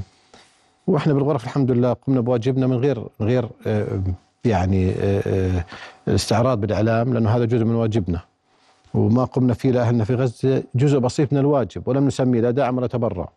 وإحنا 0.87 1.13
بالغرف 1.13 1.43
الحمد 1.43 1.71
لله 1.71 1.93
قمنا 1.93 2.21
بواجبنا 2.21 2.67
من 2.67 2.75
غير 2.75 2.99
من 3.19 3.27
غير 3.27 3.49
آه، 3.67 4.01
يعني 4.45 4.91
آه، 4.91 5.21
آه، 5.27 5.65
الاستعراض 6.07 6.61
بالإعلام 6.61 7.13
لأنه 7.13 7.29
هذا 7.29 7.45
جزء 7.45 7.65
من 7.65 7.75
واجبنا. 7.75 8.21
وما 8.93 9.23
قمنا 9.23 9.53
فيه 9.53 9.71
لاهلنا 9.71 10.03
في 10.03 10.15
غزة 10.15 10.63
جزء 10.75 10.99
بسيط 10.99 11.33
من 11.33 11.39
الواجب 11.39 11.87
ولم 11.87 12.07
نسميه 12.07 12.41
لا 12.41 12.51
داعم 12.51 12.77
ولا 12.77 12.87
تبرع. 12.87 13.29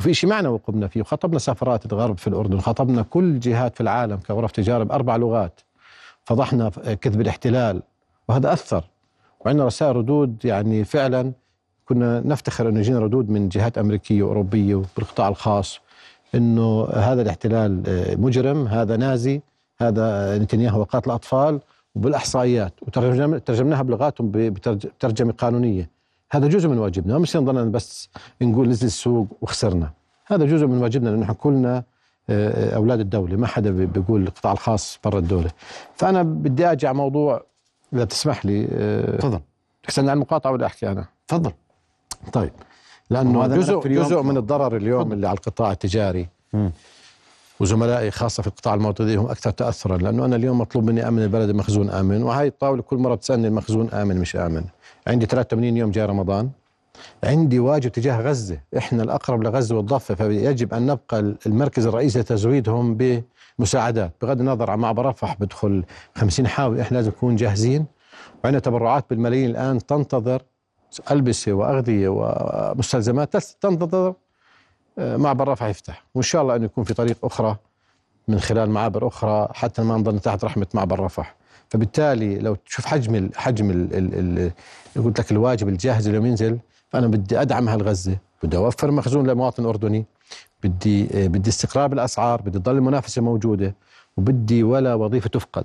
وفي 0.00 0.14
شيء 0.14 0.30
معنوي 0.30 0.60
قمنا 0.66 0.88
فيه؟ 0.88 1.00
وخطبنا 1.00 1.38
سفارات 1.38 1.92
الغرب 1.92 2.18
في 2.18 2.26
الأردن 2.26 2.56
وخطبنا 2.56 3.02
كل 3.02 3.24
الجهات 3.24 3.74
في 3.74 3.80
العالم 3.80 4.16
كغرف 4.16 4.52
تجارة 4.52 4.84
بأربع 4.84 5.16
لغات. 5.16 5.60
فضحنا 6.24 6.68
كذب 7.00 7.20
الاحتلال 7.20 7.82
وهذا 8.28 8.52
أثر. 8.52 8.84
وعندنا 9.40 9.66
رسائل 9.66 9.96
ردود 9.96 10.44
يعني 10.44 10.84
فعلا 10.84 11.32
كنا 11.84 12.20
نفتخر 12.20 12.68
أنه 12.68 12.80
يجينا 12.80 12.98
ردود 12.98 13.30
من 13.30 13.48
جهات 13.48 13.78
أمريكية 13.78 14.22
وأوروبية 14.22 14.74
وبالقطاع 14.74 15.28
الخاص 15.28 15.80
إنه 16.34 16.88
هذا 16.94 17.22
الاحتلال 17.22 17.82
آه، 17.86 18.14
مجرم 18.14 18.66
هذا 18.66 18.96
نازي 18.96 19.40
هذا 19.80 20.38
نتنياهو 20.38 20.82
قاتل 20.82 21.10
أطفال. 21.10 21.60
وبالإحصائيات 21.94 22.72
وترجمنا 22.82 23.38
ترجمناها 23.38 23.82
بلغاتهم 23.82 24.30
بترج- 24.30 24.86
بترجمة 24.86 25.32
قانونية. 25.32 25.90
هذا 26.32 26.46
جزء 26.48 26.68
من 26.68 26.78
واجبنا. 26.78 27.18
بصير 27.18 27.40
نضلنا 27.40 27.64
بس 27.64 28.08
نقول 28.42 28.68
نزل 28.68 28.86
السوق 28.86 29.26
وخسرنا. 29.40 29.90
هذا 30.26 30.44
جزء 30.44 30.66
من 30.66 30.82
واجبنا 30.82 31.08
لأنه 31.08 31.20
نحن 31.22 31.32
كلنا 31.32 31.82
آه، 32.30 32.76
أولاد 32.76 33.00
الدولة. 33.00 33.36
ما 33.36 33.46
حدا 33.46 33.70
بي- 33.70 33.86
بيقول 33.86 34.22
القطاع 34.22 34.52
الخاص 34.52 34.98
برا 35.04 35.18
الدولة. 35.18 35.50
فأنا 35.96 36.22
بدي 36.22 36.66
أجي 36.72 36.86
على 36.86 36.96
موضوع 36.96 37.44
إذا 37.92 38.04
تسمح 38.04 38.46
لي 38.46 38.68
آه، 38.72 39.16
تفضل. 39.16 39.40
تسألني 39.88 40.10
عن 40.10 40.16
المقاطعة 40.16 40.52
ولا 40.52 40.66
أحكي 40.66 40.90
أنا. 40.92 41.04
تفضل. 41.28 41.52
طيب. 42.32 42.52
لأنه 43.10 43.38
وهذا 43.38 43.56
جزء. 43.56 43.78
جزء 43.88 44.22
من 44.22 44.36
الضرر 44.36 44.76
اليوم 44.76 45.12
اللي 45.12 45.28
على 45.28 45.36
القطاع 45.38 45.72
التجاري. 45.72 46.28
مم. 46.52 46.72
وزملائي 47.60 48.10
خاصة 48.10 48.40
في 48.42 48.46
القطاع 48.46 48.74
الموطني 48.74 49.16
هم 49.16 49.26
أكثر 49.26 49.50
تاثرا 49.50 49.96
لأنه 49.98 50.24
أنا 50.24 50.36
اليوم 50.36 50.58
مطلوب 50.58 50.84
مني 50.84 51.08
أمن 51.08 51.22
البلد 51.22 51.50
مخزون 51.50 51.90
آمن 51.90 52.22
وهي 52.22 52.46
الطاولة 52.46 52.82
كل 52.82 52.96
مرة 52.96 53.14
بتسألني 53.14 53.48
المخزون 53.48 53.90
آمن 53.90 54.16
مش 54.20 54.36
آمن. 54.36 54.64
عندي 55.06 55.26
83 55.26 55.76
يوم 55.76 55.90
جاي 55.90 56.04
رمضان. 56.06 56.50
عندي 57.24 57.58
واجب 57.58 57.92
تجاه 57.92 58.20
غزة. 58.20 58.60
إحنا 58.76 59.02
الأقرب 59.02 59.42
لغزة 59.42 59.76
والضفة 59.76 60.14
فيجب 60.14 60.74
أن 60.74 60.86
نبقى 60.86 61.34
المركز 61.46 61.86
الرئيسي 61.86 62.20
لتزويدهم 62.20 62.96
بمساعدات. 63.58 64.12
بغض 64.22 64.40
النظر 64.40 64.70
عن 64.70 64.78
معبر 64.78 65.06
رفح 65.06 65.36
بدخل 65.40 65.84
50 66.14 66.46
حاوي 66.46 66.82
إحنا 66.82 66.96
لازم 66.96 67.10
نكون 67.10 67.36
جاهزين. 67.36 67.86
وعندنا 68.44 68.60
تبرعات 68.60 69.04
بالملايين 69.10 69.50
الآن 69.50 69.86
تنتظر 69.86 70.42
ألبسة 71.10 71.52
وأغذية 71.52 72.08
ومستلزمات 72.08 73.36
تنتظر 73.36 74.14
معبر 74.98 75.48
رفح 75.48 75.66
يفتح. 75.66 76.04
وإن 76.14 76.22
شاء 76.22 76.42
الله 76.42 76.56
انه 76.56 76.64
يكون 76.64 76.84
في 76.84 76.94
طريق 76.94 77.16
أخرى 77.24 77.56
من 78.28 78.40
خلال 78.40 78.70
معابر 78.70 79.06
أخرى 79.08 79.48
حتى 79.54 79.82
ما 79.82 79.96
نضل 79.96 80.18
تحت 80.18 80.44
رحمة 80.44 80.66
معبر 80.74 81.00
رفح 81.00 81.34
فبالتالي 81.68 82.38
لو 82.38 82.54
تشوف 82.54 82.86
حجم 82.86 83.14
ال 83.14 83.30
حجم 83.36 83.70
ال 83.70 83.94
ال 83.94 84.38
ال 84.96 85.04
قلت 85.04 85.20
لك 85.20 85.32
الواجب 85.32 85.68
الجاهز 85.68 86.08
اليوم 86.08 86.26
ينزل 86.26 86.58
فأنا 86.90 87.06
بدي 87.06 87.40
أدعم 87.40 87.68
هالغزة 87.68 88.16
بدي 88.42 88.56
أوفر 88.56 88.90
مخزون 88.90 89.26
للمواطن 89.26 89.62
الاردني 89.62 90.04
بدي 90.62 91.24
آه، 91.24 91.26
بدي 91.26 91.50
استقرار 91.50 91.86
بالأسعار 91.86 92.42
بدي 92.42 92.58
تضل 92.58 92.76
المنافسة 92.76 93.22
موجودة 93.22 93.74
وبدي 94.16 94.62
ولا 94.62 94.94
وظيفة 94.94 95.28
تفقد. 95.28 95.64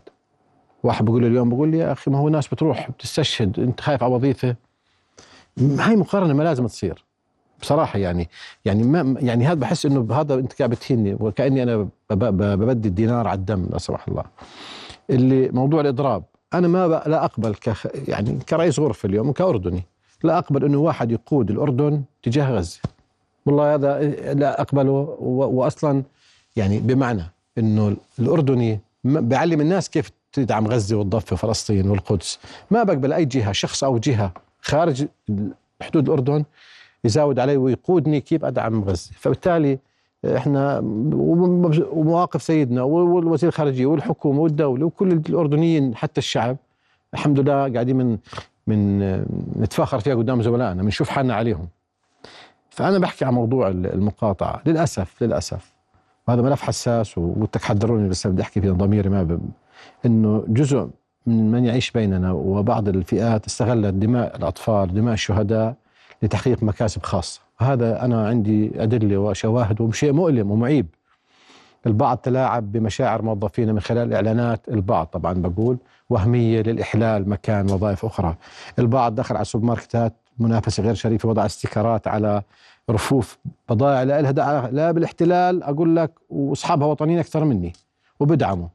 واحد 0.84 1.06
بيقول 1.06 1.22
لي 1.22 1.28
اليوم 1.28 1.50
بقول 1.50 1.72
لي 1.72 1.78
يا 1.78 1.92
أخي 1.92 2.12
ما 2.12 2.18
هو 2.18 2.30
ناس 2.30 2.48
بتروح 2.48 2.90
بتستشهد 2.92 3.60
أنت 3.60 3.82
خايف 3.82 4.04
على 4.04 4.14
وظيفة. 4.14 4.56
هاي 5.60 5.96
مقارنة 5.96 6.34
ما 6.34 6.44
لازم 6.44 6.68
تصير. 6.68 7.06
بصراحة 7.64 8.00
يعني 8.00 8.30
يعني 8.66 8.84
ما 8.84 9.16
يعني 9.20 9.46
هذا 9.46 9.54
بحس 9.54 9.86
إنه 9.86 10.08
هذا 10.12 10.34
أنت 10.34 10.54
قاعد 10.54 10.70
بتهيني 10.70 11.18
وكأني 11.20 11.64
أنا 11.64 11.88
ببدي 12.12 12.88
الدينار 12.88 13.28
على 13.28 13.38
الدم 13.38 13.68
لا 13.72 13.78
سمح 13.78 14.08
الله. 14.08 14.24
اللي 15.10 15.50
موضوع 15.50 15.82
الإضراب 15.82 16.24
أنا 16.54 16.68
ما 16.68 16.88
لا 16.88 17.26
أقبل 17.26 17.56
كخ 17.56 17.88
يعني 18.08 18.40
كرئيس 18.50 18.80
غرفه 18.80 19.08
اليوم 19.08 19.30
وكأردني 19.30 19.84
لا 20.24 20.38
أقبل 20.38 20.66
إنه 20.66 20.78
واحد 20.78 21.12
يقود 21.12 21.52
الأردن 21.52 22.04
تجاه 22.24 22.52
غزة. 22.52 22.80
والله 23.46 23.74
هذا 23.74 24.02
لا 24.34 24.62
أقبله 24.62 25.18
واصلا 25.20 26.04
يعني 26.56 26.80
بمعنى 26.80 27.24
إنه 27.58 27.96
الأردني 28.20 28.80
بيعلم 29.04 29.62
الناس 29.62 29.90
كيف 29.90 30.12
تدعم 30.34 30.68
غزة 30.68 30.96
والضفة 30.96 31.34
وفلسطين 31.34 31.90
والقدس. 31.90 32.40
ما 32.72 32.84
بقبل 32.84 33.14
أي 33.14 33.26
جهة 33.26 33.52
شخص 33.52 33.84
أو 33.84 33.98
جهة 33.98 34.32
خارج 34.62 35.06
حدود 35.82 36.10
الأردن 36.10 36.44
يزاود 37.04 37.40
علي 37.40 37.58
ويقودني 37.58 38.22
كيف 38.22 38.46
أدعم 38.46 38.84
غزة. 38.84 39.12
فبالتالي 39.16 39.80
إحنا 40.26 40.80
ومواقف 41.92 42.42
سيدنا 42.42 42.84
والوزير 42.84 43.50
الخارجية 43.50 43.86
والحكومة 43.86 44.40
والدولة 44.40 44.86
وكل 44.86 45.12
الأردنيين 45.12 45.96
حتى 45.96 46.18
الشعب 46.18 46.58
الحمد 47.14 47.40
لله 47.40 47.74
قاعدين 47.74 47.96
من 47.96 48.18
من 48.68 49.00
نتفاخر 49.60 50.00
فيها 50.00 50.16
قدام 50.16 50.42
زملائنا 50.42 50.84
بنشوف 50.84 51.10
حالنا 51.10 51.34
عليهم. 51.34 51.68
فأنا 52.70 53.00
بحكي 53.00 53.26
عن 53.26 53.34
موضوع 53.34 53.68
المقاطعة. 53.68 54.62
للأسف 54.66 55.24
للأسف. 55.24 55.74
وهذا 56.28 56.42
ملف 56.42 56.62
حساس 56.62 57.18
وقلت 57.18 57.58
لك 57.58 57.64
حذروني 57.64 58.10
بس 58.10 58.28
بدي 58.28 58.42
أحكي 58.42 58.62
فيه 58.62 58.72
ضميري 58.72 59.10
ما. 59.10 59.40
إنه 60.06 60.44
جزء 60.48 60.90
من 61.28 61.52
من 61.52 61.66
يعيش 61.66 61.92
بيننا 61.92 62.32
وبعض 62.32 62.88
الفئات 62.88 63.46
استغلت 63.46 63.94
دماء 63.94 64.36
الأطفال 64.38 64.94
دماء 64.94 65.14
الشهداء 65.14 65.76
لتحقيق 66.24 66.64
مكاسب 66.64 67.04
خاصة. 67.04 67.42
هذا 67.60 68.06
أنا 68.06 68.28
عندي 68.28 68.84
أدلة 68.84 69.18
وشواهد 69.18 69.82
وشيء 69.82 70.12
مؤلم 70.14 70.52
ومعيب. 70.52 70.88
البعض 71.88 72.18
تلاعب 72.18 72.72
بمشاعر 72.72 73.22
موظفينا 73.22 73.74
من 73.74 73.80
خلال 73.80 74.08
الاعلانات 74.08 74.70
البعض 74.70 75.06
طبعا 75.06 75.34
بقول 75.34 75.78
وهمية 76.10 76.62
للإحلال 76.62 77.30
مكان 77.30 77.72
وظائف 77.72 78.06
أخرى. 78.06 78.36
البعض 78.80 79.16
دخل 79.16 79.36
على 79.36 79.42
السوبر 79.42 79.66
ماركتات 79.66 80.14
منافسة 80.40 80.84
غير 80.84 80.94
شريفة 80.94 81.30
وضع 81.30 81.46
استيكرات 81.46 82.08
على 82.08 82.42
رفوف 82.90 83.38
بضائع 83.70 84.04
لا 84.04 84.22
لها 84.22 84.72
لا 84.72 84.92
بالاحتلال. 84.92 85.64
أقول 85.64 85.96
لك 85.96 86.12
وأصحابها 86.30 86.88
وطنيين 86.88 87.20
أكثر 87.20 87.46
مني 87.46 87.74
وبدعموا. 88.20 88.68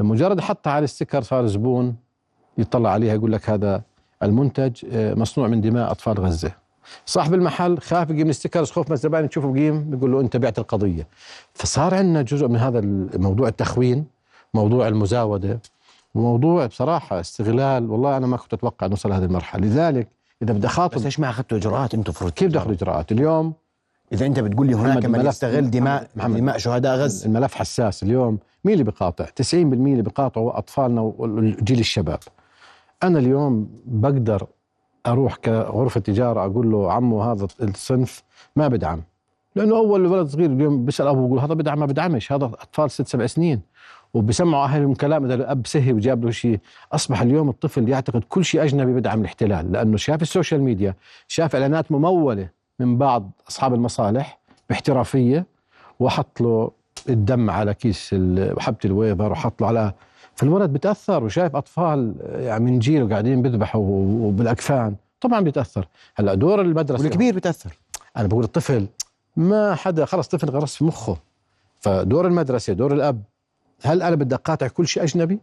لمجرد 0.00 0.40
حطها 0.40 0.70
على 0.70 0.78
ال 0.78 0.84
sticker 0.84 1.22
صار 1.22 1.46
زبون 1.46 1.96
يطلع 2.58 2.90
عليها 2.90 3.14
يقول 3.14 3.32
لك 3.32 3.50
هذا 3.50 3.82
المنتج 4.22 4.84
آه، 4.92 5.14
مصنوع 5.14 5.48
من 5.48 5.60
دماء 5.60 5.90
أطفال 5.90 6.20
غزة. 6.20 6.52
صاحب 7.06 7.34
المحل 7.34 7.78
خاف 7.78 8.10
يقيم 8.10 8.26
ال 8.26 8.31
stickers 8.31 8.70
خوف 8.70 8.88
ما 8.88 8.94
الزبائن 8.94 9.28
تشوفه 9.28 9.52
بقيم 9.52 9.90
بيقول 9.90 10.12
له 10.12 10.20
أنت 10.20 10.36
بعت 10.36 10.58
القضية. 10.58 11.06
فصار 11.54 11.94
عندنا 11.94 12.22
جزء 12.22 12.48
من 12.48 12.56
هذا 12.56 12.78
الموضوع 12.78 13.48
التخوين 13.48 14.04
موضوع 14.54 14.88
المزاودة 14.88 15.60
وموضوع 16.14 16.66
بصراحة 16.66 17.20
استغلال. 17.20 17.90
والله 17.90 18.16
أنا 18.16 18.26
ما 18.26 18.36
كنت 18.36 18.54
أتوقع 18.54 18.86
نوصل 18.86 19.08
لهذه 19.10 19.24
المرحلة. 19.24 19.66
لذلك 19.66 20.08
إذا 20.42 20.52
بدي 20.52 20.60
بس 20.60 20.64
اخاطب 20.72 21.02
ليش 21.02 21.20
ما 21.20 21.30
أخذتوا 21.30 21.58
إجراءات 21.58 21.94
أنتم 21.94 22.12
في 22.12 22.30
كيف 22.30 22.52
دخلوا 22.52 22.74
إجراءات؟ 22.74 23.12
اليوم 23.12 23.52
إذا 24.12 24.26
أنت 24.26 24.40
بتقول 24.40 24.66
لي 24.66 24.74
هناك 24.74 25.06
من 25.06 25.26
يستغل 25.26 25.70
دماء 25.70 26.08
محمد- 26.16 26.36
دماء 26.36 26.58
شهداء 26.58 26.96
غزة. 26.96 27.26
الملف 27.26 27.54
حساس. 27.54 28.02
اليوم 28.02 28.38
مين 28.64 28.72
اللي 28.72 28.84
بيقاطع؟ 28.84 29.24
90% 29.24 29.52
اللي 29.92 30.02
بيقاطعوا 30.02 30.58
أطفالنا 30.58 31.00
وجيل 31.18 31.78
الشباب. 31.78 32.18
أنا 33.02 33.18
اليوم 33.18 33.68
بقدر 33.84 34.46
أروح 35.06 35.36
كغرفة 35.36 36.00
تجارة 36.00 36.44
أقول 36.46 36.70
له 36.70 36.92
عمو 36.92 37.22
هذا 37.22 37.46
الصنف 37.62 38.22
ما 38.56 38.68
بدعم. 38.68 39.02
لأنه 39.56 39.76
أول 39.76 40.06
ولد 40.06 40.28
صغير 40.28 40.50
اليوم 40.50 40.84
بيسأل 40.84 41.06
أبوه 41.06 41.24
بيقول 41.24 41.38
هذا 41.38 41.54
بدعم 41.54 41.78
ما 41.78 41.86
بدعمش 41.86 42.32
هذا 42.32 42.44
أطفال 42.44 42.90
ست 42.90 43.06
سبع 43.06 43.26
سنين. 43.26 43.60
وبسمعوا 44.14 44.64
أهلهم 44.64 44.94
كلام 44.94 45.24
إذا 45.24 45.34
الأب 45.34 45.66
سهي 45.66 45.92
وجاب 45.92 46.24
له 46.24 46.30
شيء. 46.30 46.60
أصبح 46.92 47.22
اليوم 47.22 47.48
الطفل 47.48 47.88
يعتقد 47.88 48.24
كل 48.28 48.44
شيء 48.44 48.64
أجنبي 48.64 48.92
بدعم 48.92 49.20
الاحتلال 49.20 49.72
لأنه 49.72 49.96
شاف 49.96 50.22
ال 50.22 50.28
social 50.28 50.62
media 50.62 50.94
شاف 51.28 51.54
إعلانات 51.54 51.92
ممولة 51.92 52.48
من 52.78 52.98
بعض 52.98 53.30
أصحاب 53.48 53.74
المصالح 53.74 54.38
باحترافية 54.68 55.46
وحط 56.00 56.40
له 56.40 56.70
الدم 57.08 57.50
على 57.50 57.74
كيس 57.74 58.14
حبة 58.58 58.78
الويفر 58.84 59.32
وحط 59.32 59.60
له 59.60 59.68
على 59.68 59.92
فالولد 60.40 60.72
بتأثر 60.72 61.24
وشايف 61.24 61.56
أطفال 61.56 62.14
يعني 62.32 62.64
من 62.64 62.78
جيله 62.78 63.08
قاعدين 63.08 63.42
بيذبحوا 63.42 63.82
وبالأكفان. 64.26 64.96
طبعا 65.20 65.40
بيتأثر. 65.40 65.88
هلأ 66.14 66.34
دور 66.34 66.60
المدرسة. 66.60 67.04
والكبير 67.04 67.36
بتاثر 67.36 67.76
أنا 68.16 68.28
بقول 68.28 68.44
الطفل 68.44 68.86
ما 69.36 69.74
حدا 69.74 70.04
خلص 70.04 70.28
طفل 70.28 70.50
غرس 70.50 70.76
في 70.76 70.84
مخه. 70.84 71.16
فدور 71.80 72.26
المدرسة 72.26 72.72
دور 72.72 72.92
الأب 72.92 73.22
هل 73.82 74.02
أنا 74.02 74.16
بدي 74.16 74.34
أقاطع 74.34 74.68
كل 74.68 74.86
شيء 74.86 75.02
أجنبي؟ 75.02 75.38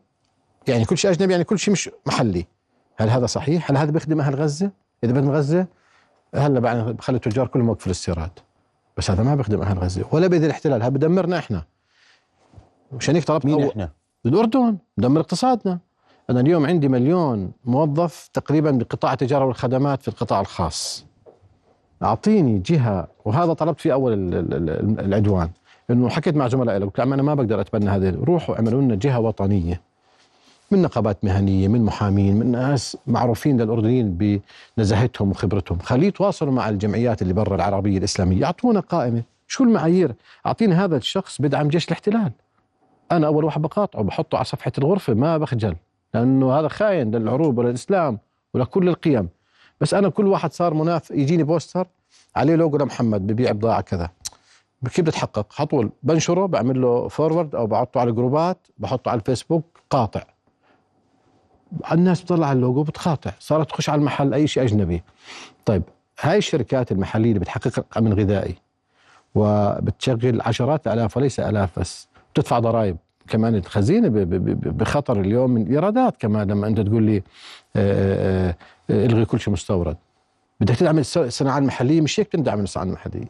يعني 0.67 0.85
كل 0.85 0.97
شيء 0.97 1.11
أجنبي 1.11 1.31
يعني 1.31 1.43
كل 1.43 1.59
شيء 1.59 1.71
مش 1.71 1.89
محلي. 2.05 2.45
هل 2.97 3.09
هذا 3.09 3.25
صحيح؟ 3.25 3.71
هل 3.71 3.77
هذا 3.77 3.91
بيخدم 3.91 4.21
أهل 4.21 4.35
غزة؟ 4.35 4.71
إذا 5.03 5.11
بخدم 5.11 5.29
غزة 5.31 5.65
هلأ 6.35 6.59
بعد 6.59 6.77
بخلي 6.77 7.15
التجار 7.15 7.47
كلهم 7.47 7.67
يوقفوا 7.67 7.85
الاستيراد. 7.85 8.31
بس 8.97 9.11
هذا 9.11 9.23
ما 9.23 9.35
بيخدم 9.35 9.61
أهل 9.61 9.79
غزة. 9.79 10.05
ولا 10.11 10.27
بيد 10.27 10.43
الاحتلال. 10.43 10.81
هذا 10.81 10.89
بدمرنا 10.89 11.37
إحنا؟ 11.37 11.63
مشان 12.91 13.15
هيك 13.15 13.23
طلبت 13.23 13.45
مين 13.45 13.65
أول- 13.65 13.69
إحنا؟ 13.69 13.89
الأردن 14.27 14.77
دمر 14.97 15.19
اقتصادنا. 15.19 15.79
أنا 16.29 16.39
اليوم 16.39 16.65
عندي 16.65 16.87
مليون 16.87 17.51
موظف 17.65 18.29
تقريبا 18.33 18.71
بقطاع 18.71 19.13
التجارة 19.13 19.45
والخدمات 19.45 20.01
في 20.01 20.07
القطاع 20.07 20.41
الخاص. 20.41 21.05
أعطيني 22.03 22.59
جهة 22.59 23.07
وهذا 23.25 23.53
طلبت 23.53 23.81
في 23.81 23.95
ال- 23.95 24.99
العدوان 24.99 25.49
إنه 25.89 26.09
حكيت 26.09 26.35
مع 26.35 26.47
زملائي 26.47 26.79
قلت 26.83 26.99
لهم 26.99 27.13
أنا 27.13 27.23
ما 27.23 27.33
بقدر 27.33 27.61
أتبنى 27.61 27.89
هذه 27.89 28.15
روحوا 28.23 28.55
اعملوا 28.55 28.81
لنا 28.81 28.95
جهة 28.95 29.19
وطنية. 29.19 29.81
من 30.71 30.81
نقابات 30.81 31.25
مهنية 31.25 31.67
من 31.67 31.81
محامين 31.81 32.35
من 32.39 32.51
ناس 32.51 32.97
معروفين 33.07 33.61
للأردنيين 33.61 34.41
بنزاهتهم 34.77 35.31
وخبرتهم. 35.31 35.79
خليه 35.79 36.07
يتواصلوا 36.07 36.53
مع 36.53 36.69
الجمعيات 36.69 37.21
اللي 37.21 37.33
برا 37.33 37.55
العربية 37.55 37.97
الإسلامية. 37.97 38.41
يعطونا 38.41 38.79
قائمة. 38.79 39.23
شو 39.47 39.63
المعايير؟ 39.63 40.15
أعطيني 40.45 40.75
هذا 40.75 40.97
الشخص 40.97 41.41
بدعم 41.41 41.67
جيش 41.67 41.85
الاحتلال. 41.85 42.31
أنا 43.11 43.27
أول 43.27 43.43
واحد 43.43 43.61
بقاطعه 43.61 44.03
بحطه 44.03 44.35
على 44.35 44.45
صفحة 44.45 44.71
الغرفة 44.77 45.13
ما 45.13 45.37
بخجل 45.37 45.75
لأنه 46.13 46.59
هذا 46.59 46.67
خاين 46.67 47.15
للعروبه 47.15 47.59
وللإسلام 47.59 48.19
ولكل 48.53 48.89
القيم. 48.89 49.29
بس 49.81 49.93
أنا 49.93 50.09
كل 50.09 50.27
واحد 50.27 50.53
صار 50.53 50.73
مناف 50.73 51.11
يجيني 51.11 51.43
poster 51.43 51.87
عليه 52.35 52.55
لوجو 52.55 52.77
لمحمد 52.77 53.27
ببيع 53.27 53.51
بضاعة 53.51 53.81
كذا. 53.81 54.09
كيف 54.85 55.01
بدي 55.01 55.09
أتحقق؟ 55.09 55.47
على 55.59 55.67
طول 55.67 55.89
بنشره 56.03 56.45
بعمل 56.45 56.81
له 56.81 57.07
forward 57.07 57.55
أو 57.55 57.67
بحطه 57.67 57.99
على 57.99 58.09
الجروبات 58.09 58.57
بحطه 58.77 59.09
على 59.11 59.19
الفيسبوك 59.19 59.63
قاطع. 59.89 60.23
الناس 61.91 62.21
بتطلع 62.21 62.47
على 62.47 62.55
اللوجو 62.55 62.83
بتقاطع 62.83 63.31
صارت 63.39 63.69
تخش 63.69 63.89
على 63.89 63.99
المحل 63.99 64.33
أي 64.33 64.47
شيء 64.47 64.63
أجنبي. 64.63 65.03
طيب 65.65 65.83
هاي 66.21 66.37
الشركات 66.37 66.91
المحلية 66.91 67.29
اللي 67.29 67.39
بتحقق 67.39 67.97
امن 67.97 68.13
غذائي 68.13 68.55
وبتشغل 69.35 70.41
عشرات 70.41 70.87
الآلاف 70.87 71.17
وليس 71.17 71.39
آلاف 71.39 71.79
بس. 71.79 72.06
بتدفع 72.37 72.59
ضرائب 72.59 72.97
كمان 73.27 73.59
ب- 73.59 74.77
بخطر 74.77 75.19
اليوم 75.21 75.51
من 75.51 75.67
إيرادات 75.67 76.17
كمان 76.17 76.51
لما 76.51 76.67
أنت 76.67 76.79
تقول 76.79 77.03
لي 77.03 77.17
آه، 77.17 77.21
آه، 77.75 78.55
آه، 78.89 79.05
إلغي 79.05 79.25
كل 79.25 79.39
شيء 79.39 79.53
مستورد. 79.53 79.97
بدك 80.59 80.75
تدعم 80.75 80.97
الصناعة 80.99 81.57
المحلية 81.57 82.01
مش 82.01 82.19
هيك 82.19 82.27
تدعم 82.27 82.59
الصناعة 82.59 82.85
المحلية. 82.87 83.29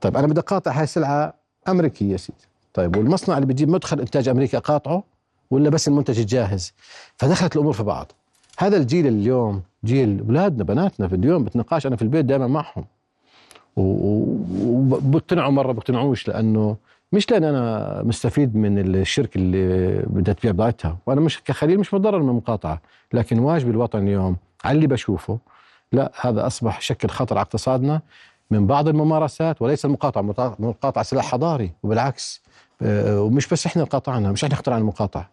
طيب 0.00 0.16
أنا 0.16 0.26
بدي 0.26 0.40
أقاطع 0.40 0.72
هاي 0.72 0.82
السلعه 0.84 1.34
أمريكية 1.68 2.12
يا 2.12 2.16
سيدي. 2.16 2.38
طيب 2.74 2.96
والمصنع 2.96 3.34
اللي 3.36 3.46
بيجيب 3.46 3.68
مدخل 3.68 4.00
إنتاج 4.00 4.28
امريكي 4.28 4.56
اقاطعه 4.56 5.02
ولا 5.50 5.70
بس 5.70 5.88
المنتج 5.88 6.18
الجاهز؟ 6.18 6.72
فدخلت 7.16 7.56
الأمور 7.56 7.72
في 7.72 7.82
بعض. 7.82 8.12
هذا 8.58 8.76
الجيل 8.76 9.06
اليوم 9.06 9.62
جيل 9.84 10.20
أولادنا 10.28 10.64
بناتنا 10.64 11.08
في 11.08 11.14
اليوم 11.14 11.44
بتناقش 11.44 11.86
أنا 11.86 11.96
في 11.96 12.02
البيت 12.02 12.24
دائما 12.24 12.46
معهم. 12.46 12.84
وبقتنعوا 13.76 15.50
مرة 15.52 15.72
بقتنعوش 15.72 16.28
لأنه 16.28 16.76
مش 17.12 17.30
لأن 17.30 17.44
أنا 17.44 18.02
مستفيد 18.04 18.56
من 18.56 18.78
الشركة 18.78 19.38
اللي 19.38 19.98
بدها 20.06 20.34
تبيع 20.34 20.52
بضاعتها. 20.52 20.98
وأنا 21.06 21.20
مش 21.20 21.42
كخليل 21.42 21.78
مش 21.80 21.94
متضرر 21.94 22.22
من 22.22 22.28
المقاطعه 22.28 22.80
لكن 23.12 23.38
واجب 23.38 23.70
الوطن 23.70 23.98
اليوم 24.02 24.36
على 24.64 24.76
اللي 24.76 24.86
بشوفه 24.86 25.38
لا 25.92 26.12
هذا 26.20 26.46
أصبح 26.46 26.80
شكل 26.80 27.08
خطر 27.08 27.38
على 27.38 27.42
اقتصادنا 27.44 28.00
من 28.50 28.66
بعض 28.66 28.88
الممارسات 28.88 29.62
وليس 29.62 29.84
المقاطعة. 29.84 30.20
المقاطعه 30.60 31.04
سلاح 31.04 31.24
حضاري. 31.32 31.72
وبالعكس 31.82 32.42
آه، 32.82 33.20
ومش 33.22 33.48
بس 33.48 33.66
إحنا 33.66 33.84
قاطعنا 33.84 34.32
مش 34.32 34.44
إحنا 34.44 34.54
اخترعنا 34.54 34.80
المقاطعة. 34.80 35.28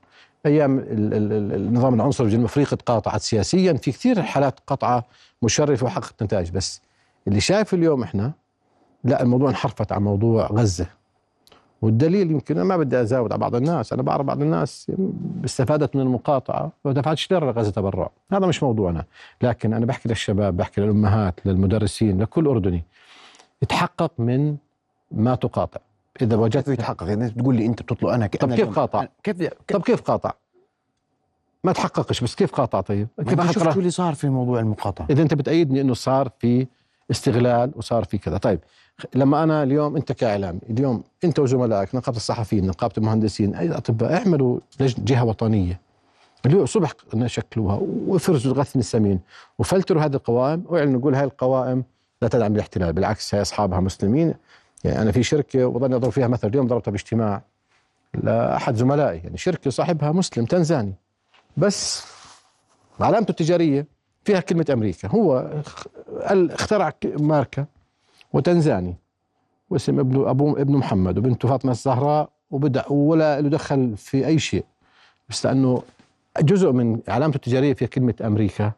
أيام 0.46 0.80
ال- 0.80 1.14
ال- 1.14 1.34
ال- 1.34 1.54
النظام 1.54 1.94
العنصري 1.94 2.28
في 2.28 2.34
جنوب 2.34 2.46
أفريقيا 2.46 2.78
تقاطعت 2.78 3.22
سياسيا 3.22 3.74
في 3.74 3.92
كثير 3.92 4.22
حالات 4.22 4.60
قطعة 4.68 5.06
مشرفة 5.42 5.86
وحققت 5.86 6.24
نتائج. 6.24 6.50
بس 6.52 6.82
اللي 7.28 7.40
شايف 7.40 7.74
اليوم 7.74 8.04
إحنا 8.04 8.32
لا 9.04 9.22
الموضوع 9.24 9.50
انحرفت 9.50 9.92
على 9.92 10.02
موضوع 10.02 10.48
غزة. 10.48 10.86
والدليل 11.82 12.32
يمكن 12.32 12.56
أنا 12.58 12.64
ما 12.64 12.78
بدي 12.78 13.02
أزاود 13.02 13.32
على 13.32 13.40
بعض 13.40 13.56
الناس 13.56 13.94
أنا 13.94 14.02
بعرف 14.02 14.26
بعض 14.26 14.42
الناس 14.42 14.92
استفادت 15.46 15.96
من 15.96 16.02
المقاطعة 16.02 16.72
ودفعت 16.84 17.32
ليره 17.32 17.46
لغزة 17.46 17.72
تبرع 17.72 18.10
هذا 18.32 18.48
مش 18.48 18.64
موضوعنا 18.64 19.06
لكن 19.42 19.74
أنا 19.74 19.86
بحكي 19.86 20.10
للشباب 20.10 20.58
بحكي 20.58 20.82
للأمهات 20.82 21.40
للمدرسين 21.46 22.22
لكل 22.22 22.48
أردني. 22.48 22.84
تحقق 23.70 24.12
من 24.18 24.56
ما 25.12 25.36
تقاطع. 25.36 25.80
إذا 26.22 26.30
كيف 26.30 26.40
وجدت 26.40 26.68
يتحقق 26.68 27.08
يعني 27.08 27.30
تقول 27.30 27.56
لي 27.56 27.66
أنت 27.66 27.82
بتطلق 27.82 28.14
أنا 28.14 28.28
طب 28.28 28.54
كيف 28.54 28.80
قاطع؟ 28.80 29.06
كيف 29.24 29.50
طب 29.68 29.82
كيف 29.82 30.02
قاطع؟ 30.02 30.32
ما 31.64 31.72
تحققش 31.72 32.24
بس 32.24 32.36
كيف 32.36 32.52
قاطع 32.52 32.82
طيب؟ 32.82 33.08
كيف 33.18 33.30
كيف 33.30 33.40
ما 33.40 33.52
شفت 33.52 33.74
شو 33.74 33.80
اللي 33.80 33.90
صار 33.90 34.14
في 34.14 34.30
موضوع 34.30 34.60
المقاطعة؟ 34.60 35.08
إذا 35.10 35.22
أنت 35.22 35.34
بتأيدني 35.34 35.82
إنه 35.82 35.94
صار 35.94 36.30
في 36.40 36.68
استغلال 37.12 37.72
وصار 37.76 38.04
في 38.04 38.18
كذا. 38.18 38.38
طيب 38.38 38.60
لما 39.16 39.44
أنا 39.44 39.64
اليوم 39.64 39.96
أنت 39.96 40.12
كإعلامي 40.12 40.60
اليوم 40.70 41.04
أنت 41.24 41.40
وزملائك 41.40 41.96
نقابة 41.96 42.18
الصحفيين 42.18 42.68
نقابة 42.68 42.94
المهندسين 42.98 43.56
أي 43.56 43.72
أطباء 43.72 44.14
اعملوا 44.14 44.60
جهة 44.80 45.24
وطنية. 45.24 45.80
اليوم 46.46 46.66
صبح 46.66 46.92
شكلوها 47.26 47.80
وافرزوا 48.08 48.54
الغث 48.54 48.76
السمين 48.76 49.20
وفلتروا 49.60 50.02
هذه 50.02 50.14
القوائم 50.14 50.64
وإعلنوا 50.66 51.00
نقول 51.00 51.16
هاي 51.16 51.24
القوائم 51.24 51.84
لا 52.22 52.28
تدعم 52.28 52.56
الاحتلال 52.56 52.94
بالعكس 52.94 53.36
هي 53.36 53.42
أصحابها 53.42 53.80
مسلمين. 53.80 54.34
يعني 54.84 55.02
أنا 55.02 55.12
في 55.12 55.24
شركة 55.24 55.66
وظني 55.66 55.96
أضرب 55.96 56.12
فيها 56.12 56.28
مثل 56.28 56.48
اليوم 56.48 56.68
ضربتها 56.68 56.92
باجتماع 56.92 57.42
لاحد 58.14 58.76
زملائي. 58.76 59.18
يعني 59.18 59.38
شركة 59.38 59.70
صاحبها 59.70 60.12
مسلم 60.12 60.46
تنزاني. 60.46 60.94
بس 61.58 62.06
علامته 63.00 63.32
التجارية. 63.32 63.97
فيها 64.28 64.40
كلمة 64.40 64.66
أمريكا. 64.74 65.08
هو 65.08 65.52
اخترع 66.32 66.94
ماركة 67.20 67.66
وتنزاني 68.34 68.96
واسم 69.70 70.00
ابنه 70.00 70.30
ابوه 70.30 70.62
ابنه 70.62 70.78
محمد 70.78 71.18
وبنته 71.18 71.48
فاطمة 71.48 71.72
الزهراء 71.72 72.30
وبدع 72.52 72.88
ولا 72.90 73.42
له 73.42 73.50
دخل 73.50 73.98
في 73.98 74.28
أي 74.28 74.40
شيء. 74.40 74.66
بس 75.30 75.46
لأنه 75.46 75.84
جزء 76.42 76.72
من 76.72 77.00
علامته 77.08 77.36
التجارية 77.36 77.74
فيها 77.74 77.88
كلمة 77.88 78.14
أمريكا. 78.22 78.72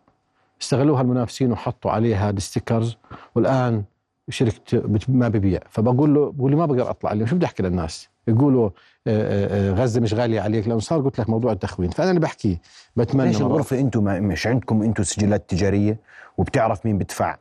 استغلوها 0.62 1.02
المنافسين 1.02 1.52
وحطوا 1.52 1.92
عليها 1.92 2.30
الستيكرز 2.30 2.98
والآن 3.36 3.84
شركة 4.30 4.84
ما 5.08 5.28
ببيع. 5.28 5.60
فبقول 5.70 6.13
له 6.15 6.32
بقول 6.32 6.52
لي 6.52 6.58
ما 6.58 6.65
بقدر 6.65 6.89
أطلع. 6.89 7.12
اليوم 7.12 7.28
شو 7.28 7.36
بدي 7.36 7.46
أحكي 7.46 7.63
للناس؟ 7.63 8.10
يقولوا 8.28 8.65
آه، 8.65 8.70
آه، 9.08 9.70
آه، 9.70 9.74
غزة 9.74 10.02
مش 10.02 10.13
غالية 10.13 10.42
عليك. 10.42 10.68
لأنه 10.68 10.80
صار 10.80 11.02
قلت 11.02 11.20
لك 11.20 11.30
موضوع 11.30 11.52
التخوين. 11.52 11.89
فأنا 11.89 12.10
اللي 12.10 12.20
بحكيه 12.22 12.62
بتمنى 12.96 13.28
ليش 13.28 13.42
الغرفة 13.42 13.80
أنتم 13.80 14.04
ما- 14.04 14.20
مش 14.20 14.48
عندكم 14.48 14.84
أنتم 14.84 15.04
سجلات 15.04 15.50
تجارية؟ 15.50 16.00
وبتعرف 16.38 16.86
مين 16.86 16.98
بدفع؟ 16.98 17.38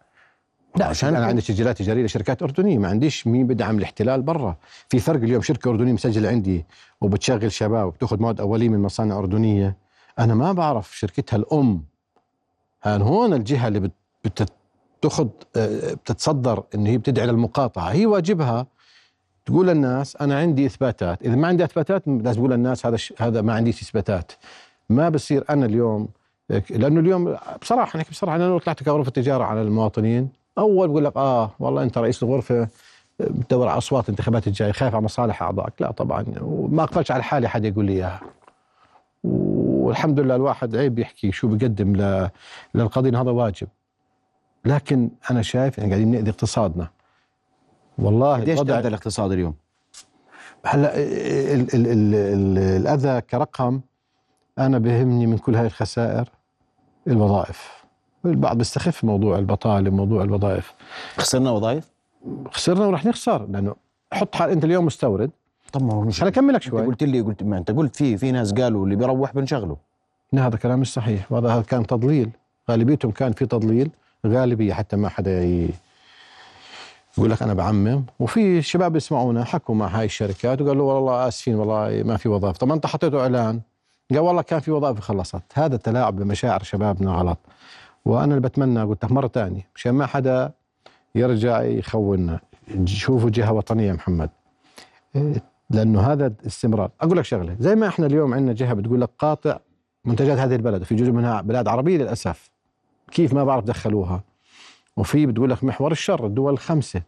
لا 0.77 0.85
عشان 0.87 1.17
أنا. 1.17 1.27
عندي 1.27 1.41
تسجيلات 1.43 1.79
تجارية 1.79 2.05
لشركات 2.05 2.43
أردنية. 2.43 2.79
ما 2.79 2.89
عنديش 2.89 3.27
مين 3.27 3.47
بدعم 3.47 3.79
الاحتلال 3.79 4.23
برا. 4.23 4.57
في 4.89 4.99
فرق 4.99 5.23
اليوم 5.23 5.43
شركة 5.43 5.71
أردنية 5.71 5.93
مسجلة 5.93 6.29
عندي 6.29 6.67
وبتشغل 7.01 7.53
شباب 7.53 7.87
وبتاخذ 7.87 8.21
مواد 8.23 8.41
أولية 8.41 8.69
من 8.69 8.79
مصانع 8.83 9.19
أردنية. 9.19 9.77
أنا 10.19 10.35
ما 10.35 10.53
بعرف 10.53 10.97
شركتها 10.97 11.37
الأم. 11.37 11.83
هان 12.83 13.03
هون 13.03 13.33
الجهة 13.35 13.69
اللي 13.69 13.81
بت- 13.81 13.93
بتاخذ 15.01 15.29
آه، 15.57 15.95
بتتصدر 15.95 16.63
انه 16.75 16.91
هي 16.91 16.99
بتدعي 16.99 17.27
للمقاطعة. 17.27 17.91
هي 17.91 18.07
واجبها 18.07 18.67
تقول 19.47 19.67
للناس 19.67 20.17
أنا 20.17 20.39
عندي 20.39 20.67
إثباتات. 20.67 21.23
إذا 21.23 21.37
ما 21.37 21.49
عندي 21.49 21.65
إثباتات 21.65 22.03
لازم 22.09 22.39
تقول 22.41 22.51
للناس 22.51 22.87
هذا 22.87 22.99
هذا 23.19 23.43
ما 23.43 23.53
عنديش 23.53 23.83
إثباتات. 23.83 24.33
ما 24.91 25.09
بصير 25.09 25.45
أنا 25.51 25.67
اليوم 25.67 26.09
لأنه 26.71 27.01
اليوم 27.01 27.37
بصراحة 27.63 27.99
نحكي 27.99 28.11
بصراحة 28.11 28.37
أنا 28.37 28.45
لو 28.45 28.59
طلعت 28.59 28.83
كغرفة 28.83 29.11
تجاره 29.11 29.45
على 29.45 29.63
المواطنين 29.63 30.29
أول 30.59 30.89
بقول 30.89 31.05
لك 31.05 31.17
آه 31.17 31.51
والله 31.59 31.83
أنت 31.83 31.99
رئيس 31.99 32.23
الغرفة 32.23 32.69
بتدور 33.19 33.69
على 33.69 33.79
أصوات 33.79 34.05
الانتخابات 34.05 34.47
الجاية 34.47 34.73
خايف 34.73 34.95
على 34.95 35.05
مصالح 35.05 35.43
أعضائك. 35.43 35.73
لا 35.81 35.91
طبعا 35.91 36.25
وما 36.41 36.83
أقبلش 36.83 37.11
على 37.11 37.23
حالي 37.23 37.49
حد 37.49 37.65
يقول 37.65 37.85
لي 37.85 37.93
إياها. 37.93 38.21
والحمد 39.25 40.21
لله 40.21 40.37
الواحد 40.37 40.77
عيب 40.77 40.99
يحكي 40.99 41.33
شو 41.33 41.49
بقدم 41.49 42.23
للقضية 42.75 43.23
هذا 43.23 43.31
واجب. 43.31 43.69
لكن 44.65 45.11
أنا 45.31 45.43
شايف 45.43 45.79
يعني 45.79 45.91
قاعدين 45.91 46.11
نأذي 46.11 46.31
اقتصادنا. 46.31 46.89
والله 47.99 48.41
قديش 48.41 48.61
تعدى 48.61 48.89
الاقتصاد 48.89 49.33
اليوم؟ 49.33 49.55
هلا 50.67 50.97
ال 50.97 51.75
ال 51.75 51.87
ال 51.87 52.15
ال 52.15 52.59
الأذى 52.59 53.21
كرقم 53.21 53.81
أنا 54.59 54.79
بهمني 54.79 55.27
من 55.27 55.39
كل 55.39 55.55
هاي 55.55 55.67
الخسائر 55.67 56.29
الوظائف. 57.07 57.85
البعض 58.25 58.59
بيستخف 58.59 59.05
موضوع 59.05 59.39
البطالة 59.39 59.91
موضوع 59.91 60.23
الوظائف. 60.23 60.75
خسرنا 61.17 61.51
وظائف؟ 61.51 61.91
خسرنا 62.53 62.87
ورح 62.87 63.07
نخسر 63.07 63.47
لأنه 63.47 63.75
حط 64.13 64.35
حال 64.35 64.51
أنت 64.51 64.65
اليوم 64.65 64.87
مستورد. 64.87 65.31
طب 65.73 65.83
ما 65.83 65.93
هو 65.95 66.01
مش 66.01 66.23
أكملك 66.23 66.55
أنت 66.55 66.63
شوي. 66.63 66.87
قلت 66.87 67.03
لي 67.03 67.21
قلت 67.21 67.43
ما 67.43 67.59
أنت 67.59 67.71
قلت 67.71 67.97
في 67.97 68.17
في 68.17 68.33
ناس 68.33 68.53
قالوا 68.53 68.85
اللي 68.85 68.97
بيروح 68.97 69.35
بنشغله. 69.35 69.77
لا 70.33 70.47
هذا 70.47 70.57
كلام 70.57 70.81
مش 70.81 70.93
صحيح. 70.93 71.33
وهذا 71.33 71.49
هذا 71.49 71.63
كان 71.63 71.87
تضليل. 71.87 72.31
غالبيتهم 72.71 73.11
كان 73.11 73.33
في 73.33 73.47
تضليل. 73.47 73.91
غالبية 74.27 74.73
حتى 74.73 74.97
ما 74.97 75.09
حدا 75.09 75.45
ي... 75.45 75.69
يقول 77.19 77.31
لك 77.31 77.43
أنا 77.43 77.55
بعمم. 77.55 78.03
وفي 78.21 78.63
شباب 78.63 78.97
يسمعونا 78.97 79.45
حكوا 79.45 79.75
مع 79.75 79.87
هاي 79.87 80.05
الشركات 80.05 80.63
وقالوا 80.63 80.93
والله 80.93 81.29
آسفين 81.29 81.55
والله 81.55 82.03
ما 82.03 82.17
في 82.17 82.29
وظائف. 82.29 82.57
طب 82.57 82.69
ما 82.69 82.75
أنت 82.75 82.87
حطيته 82.87 83.21
إعلان. 83.21 83.61
قال 84.11 84.19
والله 84.19 84.43
كان 84.43 84.61
في 84.61 84.71
وظائف 84.71 85.01
خلصت. 85.01 85.43
هذا 85.55 85.77
تلاعب 85.77 86.17
بمشاعر 86.17 86.63
شبابنا 86.63 87.11
غلط. 87.11 87.39
وأنا 88.05 88.37
اللي 88.37 88.49
بتمنى 88.49 88.83
قلت 88.83 89.05
لك 89.05 89.13
مرة 89.13 89.29
ثانية 89.29 89.69
مشان 89.75 89.93
ما 89.93 90.07
حدا 90.07 90.53
يرجع 91.15 91.63
يخوننا 91.63 92.41
شوفوا 92.85 93.31
جهة 93.31 93.53
وطنية 93.53 93.89
يا 93.89 93.93
محمد. 93.93 94.31
لأنه 95.71 96.01
هذا 96.01 96.33
استمرار. 96.47 96.91
أقول 97.01 97.19
لك 97.19 97.25
شغلة 97.25 97.57
زي 97.61 97.75
ما 97.75 97.89
إحنا 97.89 98.07
اليوم 98.07 98.35
عندنا 98.35 98.53
جهة 98.53 98.75
بتقول 98.75 99.01
لك 99.01 99.11
قاطع 99.19 99.59
منتجات 100.05 100.39
هذه 100.39 100.55
البلد 100.55 100.83
وفي 100.83 100.95
جزء 100.95 101.13
منها 101.13 101.41
بلاد 101.41 101.69
عربية 101.69 101.99
للأسف. 101.99 102.51
كيف 103.11 103.33
ما 103.35 103.45
بعرف 103.45 103.65
دخلوها. 103.65 104.23
وفي 104.97 105.27
بتقول 105.27 105.51
لك 105.51 105.65
محور 105.65 105.93
الشر 105.93 106.27
الدول 106.27 106.53
الخمسة. 106.53 107.03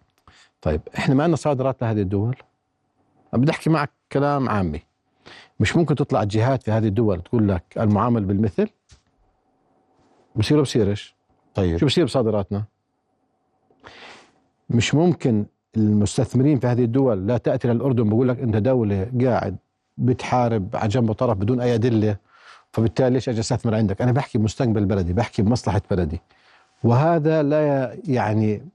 طيب 0.63 0.81
إحنا 0.99 1.15
ما 1.15 1.23
عندنا 1.23 1.37
صادرات 1.37 1.83
لهذه 1.83 2.01
الدول. 2.01 2.37
بدي 3.33 3.51
أحكي 3.51 3.71
معك 3.71 3.91
كلام 4.13 4.49
عامي. 4.49 4.83
مش 5.61 5.77
ممكن 5.77 5.95
تطلع 5.95 6.23
الجهات 6.23 6.63
في 6.63 6.71
هذه 6.71 6.87
الدول 6.87 7.23
تقول 7.23 7.49
لك 7.49 7.65
المعامل 7.77 8.25
بالمثل؟ 8.25 8.69
بصير 10.37 10.61
بصيرش 10.61 11.15
طيب. 11.55 11.77
شو 11.77 11.87
بصير 11.87 12.05
بصادراتنا؟ 12.05 12.65
مش 14.71 14.95
ممكن 14.95 15.47
المستثمرين 15.77 16.59
في 16.59 16.67
هذه 16.67 16.85
الدول 16.85 17.27
لا 17.27 17.37
تأتي 17.37 17.69
للأردن 17.69 18.09
بقول 18.09 18.29
لك 18.29 18.41
أنت 18.41 18.57
دولة 18.57 19.11
قاعد 19.25 19.57
بتحارب 19.99 20.77
على 20.77 20.89
جنب 20.89 21.11
وطرف 21.11 21.39
بدون 21.39 21.61
أي 21.61 21.75
أدلة. 21.75 22.17
فبالتالي 22.73 23.11
ليش 23.11 23.29
أجي 23.29 23.41
أستثمر 23.41 23.75
عندك؟ 23.75 24.03
أنا 24.03 24.13
بحكي 24.13 24.39
بمستقبل 24.39 24.85
بلدي 24.85 25.13
بحكي 25.13 25.43
بمصلحة 25.43 25.83
بلدي. 25.91 26.21
وهذا 26.85 27.43
لا 27.43 27.97
يعني 28.09 28.69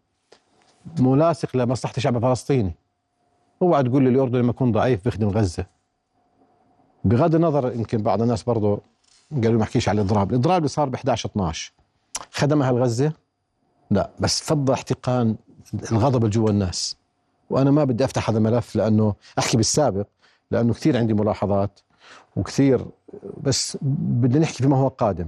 ملاصق 0.99 1.57
لمصلحة 1.57 1.93
الشعب 1.97 2.15
الفلسطيني. 2.15 2.75
اوعى 3.61 3.83
تقول 3.83 4.03
لي 4.03 4.09
الأردن 4.09 4.39
لما 4.39 4.49
يكون 4.49 4.71
ضعيف 4.71 5.03
بيخدم 5.05 5.29
غزة. 5.29 5.65
بغض 7.03 7.35
النظر 7.35 7.73
يمكن 7.73 7.97
بعض 7.97 8.21
الناس 8.21 8.43
برضه 8.43 8.81
قالوا 9.31 9.57
ما 9.57 9.63
احكيش 9.63 9.89
على 9.89 10.01
الإضراب. 10.01 10.29
الإضراب 10.29 10.57
اللي 10.57 10.67
صار 10.67 10.89
ب 10.89 10.95
11 10.95 11.29
12 11.29 11.73
خدمها 12.31 12.69
الغزة؟ 12.69 13.13
لا 13.91 14.09
بس 14.19 14.43
فض 14.43 14.71
احتقان 14.71 15.35
الغضب 15.91 16.17
اللي 16.17 16.29
جوا 16.29 16.49
الناس. 16.49 16.97
وأنا 17.49 17.71
ما 17.71 17.83
بدي 17.83 18.05
أفتح 18.05 18.29
هذا 18.29 18.37
الملف 18.37 18.75
لأنه 18.75 19.15
أحكي 19.39 19.57
بالسابق 19.57 20.07
لأنه 20.51 20.73
كثير 20.73 20.97
عندي 20.97 21.13
ملاحظات. 21.13 21.79
وكثير 22.35 22.85
بس 23.43 23.77
بدنا 23.81 24.39
نحكي 24.39 24.63
فيما 24.63 24.77
هو 24.77 24.87
قادم. 24.87 25.27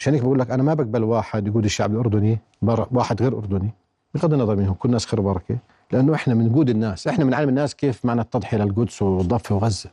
عشان 0.00 0.14
هيك 0.14 0.22
بقول 0.22 0.38
لك 0.38 0.50
أنا 0.50 0.62
ما 0.62 0.74
بقبل 0.74 1.04
واحد 1.04 1.46
يقود 1.46 1.64
الشعب 1.64 1.92
الأردني 1.92 2.38
واحد 2.62 3.22
غير 3.22 3.38
أردني 3.38 3.70
بغض 4.14 4.32
النظر 4.32 4.56
منهم 4.56 4.74
كل 4.74 4.88
الناس 4.88 5.06
خير 5.06 5.20
وبركة 5.20 5.58
لأنه 5.92 6.14
إحنا 6.14 6.34
بنقود 6.34 6.70
الناس 6.70 7.06
إحنا 7.06 7.24
بنعلم 7.24 7.48
الناس 7.48 7.74
كيف 7.74 8.04
معنى 8.04 8.20
التضحية 8.20 8.58
للقدس 8.58 9.02
والضفة 9.02 9.54
وغزة. 9.54 9.90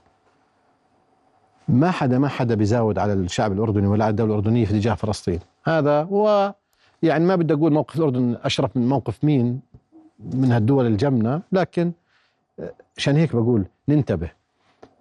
ما 1.67 1.91
حدا 1.91 2.19
ما 2.19 2.28
حدا 2.28 2.56
بيزاود 2.56 2.98
على 3.00 3.13
الشعب 3.13 3.52
الأردني 3.52 3.88
ولا 3.88 4.06
على 4.06 4.12
الدولة 4.12 4.34
الأردنية 4.34 4.65
في 4.65 4.72
اتجاه 4.72 4.93
فلسطين. 4.93 5.39
هذا 5.63 6.04
هو 6.04 6.56
يعني 7.04 7.26
ما 7.26 7.36
بدي 7.36 7.54
أقول 7.54 7.74
موقف 7.74 7.96
الأردن 7.96 8.38
أشرف 8.43 8.78
من 8.78 8.89
موقف 8.89 9.24
مين 9.24 9.60
من 10.19 10.52
هالدول 10.52 10.86
الجمنة 10.86 11.41
لكن 11.52 11.91
عشان 12.98 13.15
هيك 13.15 13.36
بقول 13.36 13.65
ننتبه. 13.89 14.30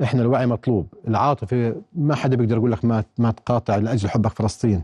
إحنا 0.03 0.23
الوعي 0.23 0.47
مطلوب. 0.47 0.87
العاطفة 1.09 1.75
ما 1.95 2.15
حدا 2.15 2.37
بيقدر 2.37 2.57
يقول 2.57 2.73
لك 2.73 2.85
ما 2.85 3.05
ما 3.19 3.31
تقاطع 3.31 3.77
لأجل 3.77 4.09
حبك 4.09 4.31
فلسطين. 4.31 4.83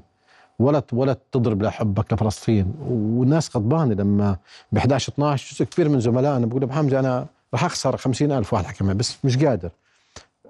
ولا 0.59 0.83
ولا 0.93 1.17
تضرب 1.33 1.63
لحبك 1.63 2.13
لفلسطين. 2.13 2.75
والناس 2.89 3.57
غضبانة 3.57 3.95
لما 3.95 4.37
ب 4.73 4.77
11 4.77 5.13
12 5.13 5.55
جزء 5.55 5.65
كبير 5.65 5.89
من 5.89 6.01
زملائنا 6.01 6.47
بقول 6.47 6.63
ابو 6.63 6.73
حمزة 6.73 6.99
أنا 6.99 7.27
راح 7.55 7.65
أخسر 7.65 7.97
50000 7.97 8.53
واحد 8.55 8.75
معي 8.81 8.95
بس 8.95 9.25
مش 9.25 9.45
قادر. 9.45 9.71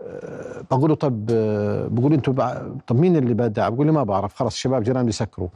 أه، 0.02 0.64
بقول 0.70 0.90
له 0.90 0.96
طب 0.96 1.26
أه، 1.30 1.86
بقول 1.86 2.12
أنتم 2.12 2.32
طب 2.86 2.96
مين 2.96 3.16
اللي 3.16 3.34
بدع؟ 3.34 3.68
بقول 3.68 3.86
لي 3.86 3.92
ما 3.92 4.02
بعرف. 4.02 4.34
خلص 4.34 4.54
الشباب 4.54 4.82
جيران 4.82 5.06
بيسكروا. 5.06 5.48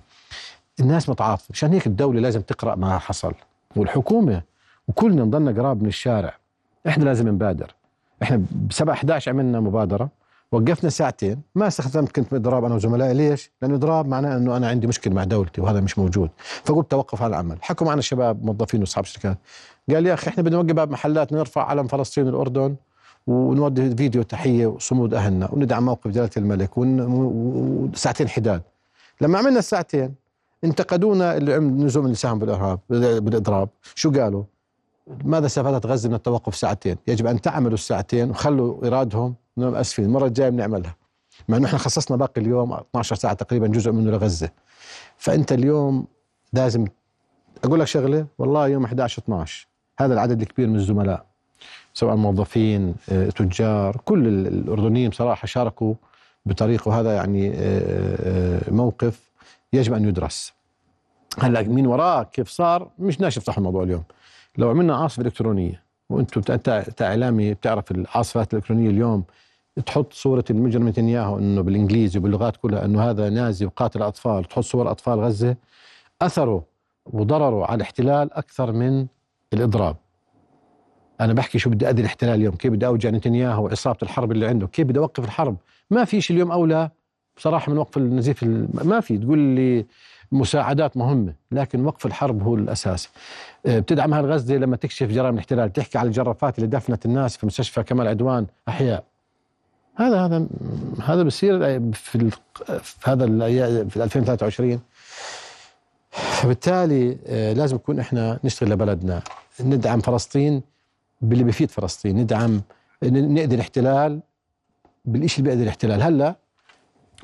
الناس 0.81 1.09
متعاطفة. 1.09 1.47
عشان 1.51 1.73
هيك 1.73 1.87
الدولة 1.87 2.21
لازم 2.21 2.41
تقرأ 2.41 2.75
ما 2.75 2.99
حصل. 2.99 3.35
والحكومة 3.77 4.43
وكلنا 4.89 5.25
نضلنا 5.25 5.63
قراب 5.63 5.83
من 5.83 5.89
الشارع. 5.89 6.35
إحنا 6.89 7.05
لازم 7.05 7.29
نبادر. 7.29 7.75
إحنا 8.23 8.37
ب 8.51 8.73
7 8.73 8.95
11 8.95 9.31
عملنا 9.33 9.61
مبادرة 9.61 10.09
وقفنا 10.53 10.91
ساعتين 10.91 11.43
ما 11.55 11.67
استخدمت 11.67 12.13
كنت 12.13 12.33
باضراب 12.33 12.65
أنا 12.65 12.75
وزملائي. 12.75 13.15
ليش؟ 13.15 13.51
لأنه 13.63 13.75
اضراب 13.75 14.09
معناه 14.09 14.37
إنه 14.37 14.57
أنا 14.57 14.69
عندي 14.69 14.87
مشكلة 14.87 15.15
مع 15.15 15.25
دولتي 15.25 15.61
وهذا 15.61 15.81
مش 15.81 15.99
موجود. 15.99 16.31
فقلت 16.65 16.91
توقف 16.91 17.23
عن 17.23 17.31
العمل. 17.31 17.57
حكوا 17.61 17.87
معنا 17.87 17.99
الشباب 17.99 18.45
موظفين 18.45 18.81
وأصحاب 18.81 19.05
شركات. 19.05 19.39
قال 19.91 20.07
يا 20.07 20.15
أخي 20.15 20.31
إحنا 20.31 20.43
بدنا 20.43 20.57
نوقف 20.57 20.73
باب 20.73 20.91
محلات 20.91 21.33
نرفع 21.33 21.65
علم 21.65 21.87
فلسطين 21.87 22.27
والأردن 22.27 22.77
ونودي 23.27 23.97
فيديو 23.97 24.23
تحية 24.23 24.67
وصمود 24.67 25.15
أهلنا 25.15 25.49
وندعم 25.53 25.85
موقف 25.85 26.11
جلالة 26.11 26.31
الملك 26.37 26.71
وساعتين 26.79 28.29
حداد. 28.29 28.63
لما 29.21 29.39
عملنا 29.39 29.59
الساعتين 29.59 30.15
انتقدونا 30.65 31.37
اللي 31.37 31.59
نزوم 31.59 32.07
السهم 32.07 32.39
بالارهاب 32.39 32.79
بالإضراب. 32.89 33.69
شو 33.95 34.11
قالوا؟ 34.11 34.45
ماذا 35.07 35.47
استفادت 35.47 35.87
غزة 35.87 36.09
من 36.09 36.15
التوقف 36.15 36.57
ساعتين؟ 36.57 36.97
يجب 37.07 37.27
أن 37.27 37.41
تعملوا 37.41 37.75
الساعتين 37.75 38.31
وخلوا 38.31 38.85
إيرادهم 38.85 39.35
نعم 39.57 39.75
اسفين 39.75 40.05
المرة 40.05 40.27
الجاية 40.27 40.49
بنعملها. 40.49 40.97
مع 41.49 41.57
إنه 41.57 41.67
إحنا 41.67 41.79
خصصنا 41.79 42.17
باقي 42.17 42.41
اليوم 42.41 42.73
12 42.73 43.17
ساعة 43.17 43.35
تقريبا 43.35 43.67
جزء 43.67 43.93
منه 43.93 44.11
لغزة. 44.11 44.51
فأنت 45.19 45.53
اليوم 45.53 46.07
لازم 46.53 46.87
أقول 47.65 47.81
لك 47.81 47.87
شغلة؟ 47.87 48.27
والله 48.39 48.69
يوم 48.69 48.85
11 48.85 49.23
12 49.23 49.67
هذا 49.99 50.15
العدد 50.15 50.41
الكبير 50.41 50.67
من 50.69 50.77
الزملاء. 50.77 51.27
سواء 51.95 52.17
موظفين 52.17 52.95
آه، 53.11 53.29
تجار 53.31 53.97
كل 54.05 54.27
ال- 54.27 54.47
الأردنيين 54.47 55.11
بصراحة 55.11 55.47
شاركوا 55.47 55.95
بطريقه. 56.47 56.89
وهذا 56.89 57.15
يعني 57.15 57.51
آه، 57.51 57.57
آه، 57.59 58.71
موقف 58.71 59.31
يجب 59.73 59.93
أن 59.95 60.09
يدرس. 60.09 60.53
هلأ 61.39 61.63
مين 61.63 61.87
وراه 61.87 62.23
كيف 62.23 62.49
صار؟ 62.49 62.89
مش 62.99 63.21
ناش 63.21 63.37
يفتحوا 63.37 63.59
الموضوع 63.59 63.83
اليوم. 63.83 64.03
لو 64.59 64.71
عملنا 64.71 64.97
عاصفة 64.97 65.23
إلكترونية 65.23 65.83
وأنتم 66.11 66.53
انت 66.53 67.03
اعلامي 67.03 67.55
بتعرف 67.55 67.91
العاصفات 67.91 68.53
الإلكترونية 68.53 68.91
اليوم 68.91 69.25
تحط 69.87 70.13
صورة 70.13 70.45
المجرم 70.51 70.89
نتنياهو 70.89 71.39
إنه 71.39 71.61
بالإنجليزي 71.61 72.19
وباللغات 72.19 72.57
كلها 72.57 72.85
إنه 72.85 73.11
هذا 73.11 73.31
نازي 73.31 73.67
وقاتل 73.67 74.03
اطفال 74.03 74.45
تحط 74.45 74.65
صور 74.65 74.91
أطفال 74.91 75.21
غزة 75.21 75.57
اثره 76.23 76.65
وضرره 77.07 77.67
على 77.67 77.75
الاحتلال 77.75 78.33
أكثر 78.33 78.73
من 78.73 79.07
الإضراب. 79.53 79.97
أنا 81.21 81.33
بحكي 81.33 81.59
شو 81.59 81.71
بدي 81.71 81.91
اذي 81.91 82.01
الاحتلال 82.01 82.35
اليوم 82.35 82.55
كيف 82.55 82.73
بدي 82.73 82.87
أوجع 82.87 83.11
نتنياهو 83.11 83.65
وعصابة 83.65 83.99
الحرب 84.03 84.33
اللي 84.33 84.47
عنده 84.47 84.67
كيف 84.67 84.87
بدي 84.87 84.99
أوقف 84.99 85.25
الحرب؟ 85.25 85.57
ما 85.91 86.05
في 86.05 86.21
شيء 86.21 86.37
اليوم 86.37 86.53
أولى 86.53 86.91
بصراحة 87.37 87.73
من 87.73 87.79
وقف 87.79 87.97
النزيف 87.97 88.45
ما 88.85 89.01
في. 89.01 89.19
تقول 89.19 89.39
لي 89.39 89.87
مساعدات 90.33 90.97
مهمة 90.97 91.35
لكن 91.53 91.85
وقف 91.87 92.07
الحرب 92.07 92.43
هو 92.43 92.55
الأساس. 92.55 93.09
آه، 93.67 93.79
بتدعم 93.79 94.15
هالغزه 94.15 94.55
لما 94.55 94.77
تكشف 94.77 95.07
جرائم 95.07 95.35
الاحتلال 95.35 95.73
تحكي 95.73 95.99
على 95.99 96.07
الجرافات 96.07 96.59
اللي 96.59 96.67
دفنت 96.69 97.07
الناس 97.07 97.37
في 97.37 97.47
مستشفى 97.47 97.83
كمال 97.83 98.09
عدوان 98.09 98.47
أحياء. 98.69 99.05
هذا 99.95 100.21
هذا 100.27 100.47
هذا 101.05 101.23
بصير 101.23 101.59
في 101.93 102.31
في 102.83 103.11
هذا 103.11 103.27
في 103.89 104.03
2023 104.05 104.81
فبالتالي 106.11 107.19
آه، 107.27 107.53
لازم 107.53 107.77
نكون 107.77 107.99
إحنا 108.01 108.39
نشتغل 108.45 108.71
لبلدنا. 108.71 109.23
ندعم 109.61 110.01
فلسطين 110.01 110.63
باللي 111.21 111.45
بيفيد 111.45 111.71
فلسطين. 111.71 112.17
ندعم 112.19 112.61
ن- 113.03 113.35
نأذي 113.35 113.55
الاحتلال 113.55 114.21
بالشيء 115.05 115.39
اللي 115.39 115.49
بيأذي 115.51 115.63
الاحتلال. 115.63 116.03
هلأ 116.03 116.37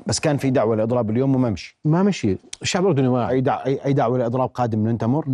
بس 0.07 0.19
كان 0.19 0.37
في 0.37 0.49
دعوة 0.49 0.75
لإضراب 0.75 1.09
اليوم 1.09 1.35
وما 1.35 1.49
مشي. 1.49 1.77
ما 1.85 2.03
مشي. 2.03 2.37
الشعب 2.61 2.83
الأردني 2.83 3.07
واعي. 3.07 3.35
أي 3.35 3.41
دع... 3.41 3.65
اي 3.65 3.93
دعوة 3.93 4.17
لإضراب 4.17 4.49
قادم 4.49 4.79
من 4.79 4.97
تمر 4.97 5.25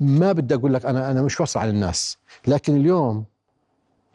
ما 0.00 0.32
بدي 0.32 0.54
أقول 0.54 0.74
لك 0.74 0.86
أنا 0.86 1.10
أنا 1.10 1.22
مش 1.22 1.40
وصل 1.40 1.60
على 1.60 1.70
الناس. 1.70 2.18
لكن 2.46 2.76
اليوم 2.76 3.24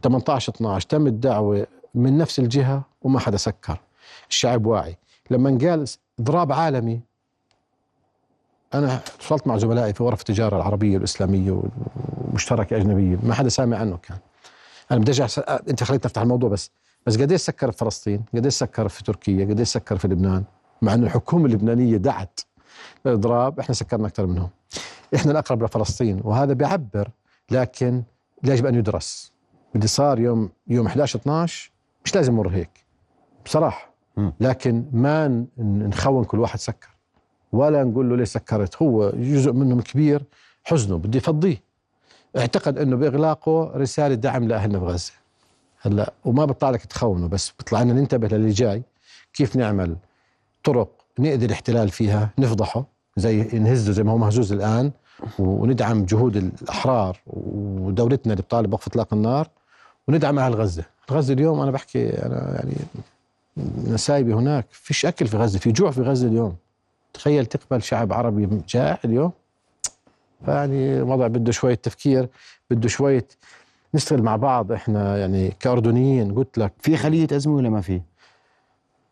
18 0.03 0.53
12 0.53 0.87
تم 0.87 1.07
الدعوة 1.07 1.67
من 1.95 2.17
نفس 2.17 2.39
الجهة 2.39 2.81
وما 3.01 3.19
حدا 3.19 3.37
سكر. 3.37 3.79
الشعب 4.29 4.65
واعي. 4.65 4.97
لما 5.29 5.57
قال 5.61 5.85
إضراب 6.19 6.51
عالمي 6.51 6.99
أنا 8.73 8.95
اتصلت 8.95 9.47
مع 9.47 9.57
زملائي 9.57 9.93
في 9.93 10.03
غرف 10.03 10.19
التجارة 10.19 10.55
العربية 10.55 10.93
والإسلامية 10.93 11.63
مشتركه 12.33 12.77
أجنبية. 12.77 13.17
ما 13.23 13.33
حدا 13.33 13.49
سامع 13.49 13.77
عنه 13.77 13.97
كان. 13.97 14.17
أنا 14.91 14.99
بدي 14.99 15.11
أرجع 15.11 15.27
أنت 15.69 15.83
خليتني 15.83 16.05
أفتح 16.05 16.21
الموضوع 16.21 16.49
بس. 16.49 16.71
بس 17.07 17.17
قديش 17.21 17.41
سكر 17.41 17.71
في 17.71 17.77
فلسطين 17.77 18.23
قديش 18.35 18.53
سكر 18.53 18.87
في 18.87 19.03
تركيا؟ 19.03 19.45
قديش 19.45 19.67
سكر 19.67 19.97
في 19.97 20.07
لبنان؟ 20.07 20.43
مع 20.81 20.93
إنه 20.93 21.05
الحكومة 21.05 21.45
اللبنانية 21.45 21.97
دعت 21.97 22.39
الاضراب 23.05 23.59
إحنا 23.59 23.75
سكرنا 23.75 24.07
أكثر 24.07 24.25
منهم. 24.25 24.49
إحنا 25.15 25.31
الأقرب 25.31 25.63
لفلسطين 25.63 26.21
وهذا 26.23 26.53
بيعبر 26.53 27.09
لكن 27.51 28.03
يجب 28.43 28.65
أن 28.65 28.75
يدرس. 28.75 29.31
اللي 29.75 29.87
صار 29.87 30.19
يوم 30.19 30.49
يوم 30.67 30.85
11 30.85 31.19
12 31.19 31.71
مش 32.05 32.15
لازم 32.15 32.33
يمر 32.33 32.49
هيك 32.49 32.85
بصراحة. 33.45 33.91
لكن 34.39 34.85
ما 34.93 35.45
نخون 35.57 36.23
كل 36.23 36.39
واحد 36.39 36.59
سكر. 36.59 36.89
ولا 37.51 37.83
نقول 37.83 38.09
له 38.09 38.15
ليش 38.17 38.29
سكرت. 38.29 38.81
هو 38.81 39.09
جزء 39.15 39.51
منهم 39.51 39.81
كبير 39.81 40.23
حزنه 40.63 40.97
بده 40.97 41.17
يفضيه. 41.17 41.57
اعتقد 42.37 42.77
إنه 42.77 42.95
بإغلاقه 42.95 43.71
رسالة 43.75 44.15
دعم 44.15 44.47
لأهلنا 44.47 44.79
بغزه 44.79 45.13
هلا 45.81 46.13
وما 46.25 46.45
بيطلع 46.45 46.69
لك 46.69 46.85
تخونه 46.85 47.27
بس 47.27 47.51
بيطلع 47.59 47.81
لنا 47.81 47.93
ننتبه 47.93 48.27
للي 48.27 48.49
جاي 48.49 48.83
كيف 49.33 49.55
نعمل 49.55 49.95
طرق 50.63 50.89
نقدر 51.19 51.45
الاحتلال 51.45 51.89
فيها 51.89 52.29
نفضحه 52.37 52.85
زي 53.17 53.43
نهزه 53.43 53.91
زي 53.91 54.03
ما 54.03 54.11
هو 54.11 54.17
مهزوز 54.17 54.53
الآن 54.53 54.91
وندعم 55.39 56.05
جهود 56.05 56.35
الأحرار 56.37 57.19
ودولتنا 57.27 58.33
اللي 58.33 58.43
بتطالب 58.43 58.69
بوقف 58.69 58.87
إطلاق 58.87 59.13
النار 59.13 59.49
وندعم 60.07 60.39
أهل 60.39 60.55
غزة، 60.55 60.83
غزة 61.11 61.33
اليوم 61.33 61.59
أنا 61.59 61.71
بحكي 61.71 62.09
أنا 62.09 62.55
يعني 62.55 62.75
نسايبي 63.93 64.33
هناك. 64.33 64.65
فيش 64.71 65.05
أكل 65.05 65.27
في 65.27 65.37
غزة 65.37 65.59
في 65.59 65.71
جوع 65.71 65.91
في 65.91 66.01
غزة 66.01 66.27
اليوم. 66.27 66.55
تخيل 67.13 67.45
تقبل 67.45 67.83
شعب 67.83 68.13
عربي 68.13 68.61
جائع 68.69 68.97
اليوم؟ 69.05 69.31
فيعني 70.45 71.01
وضع 71.01 71.27
بده 71.27 71.51
شوية 71.51 71.75
تفكير 71.75 72.29
بده 72.69 72.87
شوية 72.87 73.27
نشتغل 73.93 74.21
مع 74.23 74.35
بعض 74.35 74.71
إحنا 74.71 75.17
يعني 75.17 75.53
كأردنيين 75.59 76.33
قلت 76.35 76.57
لك. 76.57 76.73
في 76.79 76.97
خلية 76.97 77.27
أزمة 77.31 77.55
ولا 77.55 77.69
ما 77.69 77.81
في؟ 77.81 78.01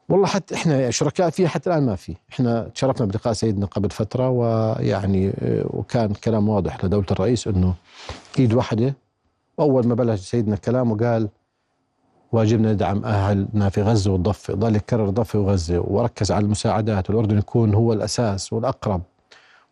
والله 0.09 0.25
حتى 0.27 0.55
إحنا 0.55 0.91
شركاء 0.91 1.29
فيها 1.29 1.47
حتى 1.47 1.69
الآن 1.69 1.85
ما 1.85 1.95
في، 1.95 2.15
إحنا 2.31 2.63
تشرفنا 2.75 3.05
بلقاء 3.07 3.33
سيدنا 3.33 3.65
قبل 3.65 3.89
فترة 3.89 4.29
ويعني 4.29 5.29
آه، 5.29 5.65
وكان 5.69 6.13
كلام 6.13 6.49
واضح 6.49 6.85
لدولة 6.85 7.05
الرئيس 7.11 7.47
إنه 7.47 7.73
إيد 8.39 8.53
واحدة. 8.53 8.93
واول 9.57 9.87
ما 9.87 9.95
بلش 9.95 10.19
سيدنا 10.19 10.55
كلامه 10.55 10.97
قال 10.97 11.29
واجبنا 12.31 12.73
ندعم 12.73 13.05
أهلنا 13.05 13.69
في 13.69 13.81
غزة 13.81 14.11
والضفة، 14.11 14.53
ضل 14.53 14.75
يكرر 14.75 15.09
الضفه 15.09 15.39
وغزة 15.39 15.79
وركز 15.79 16.31
على 16.31 16.45
المساعدات 16.45 17.09
والأردن 17.09 17.37
يكون 17.37 17.73
هو 17.73 17.93
الأساس 17.93 18.53
والأقرب. 18.53 19.01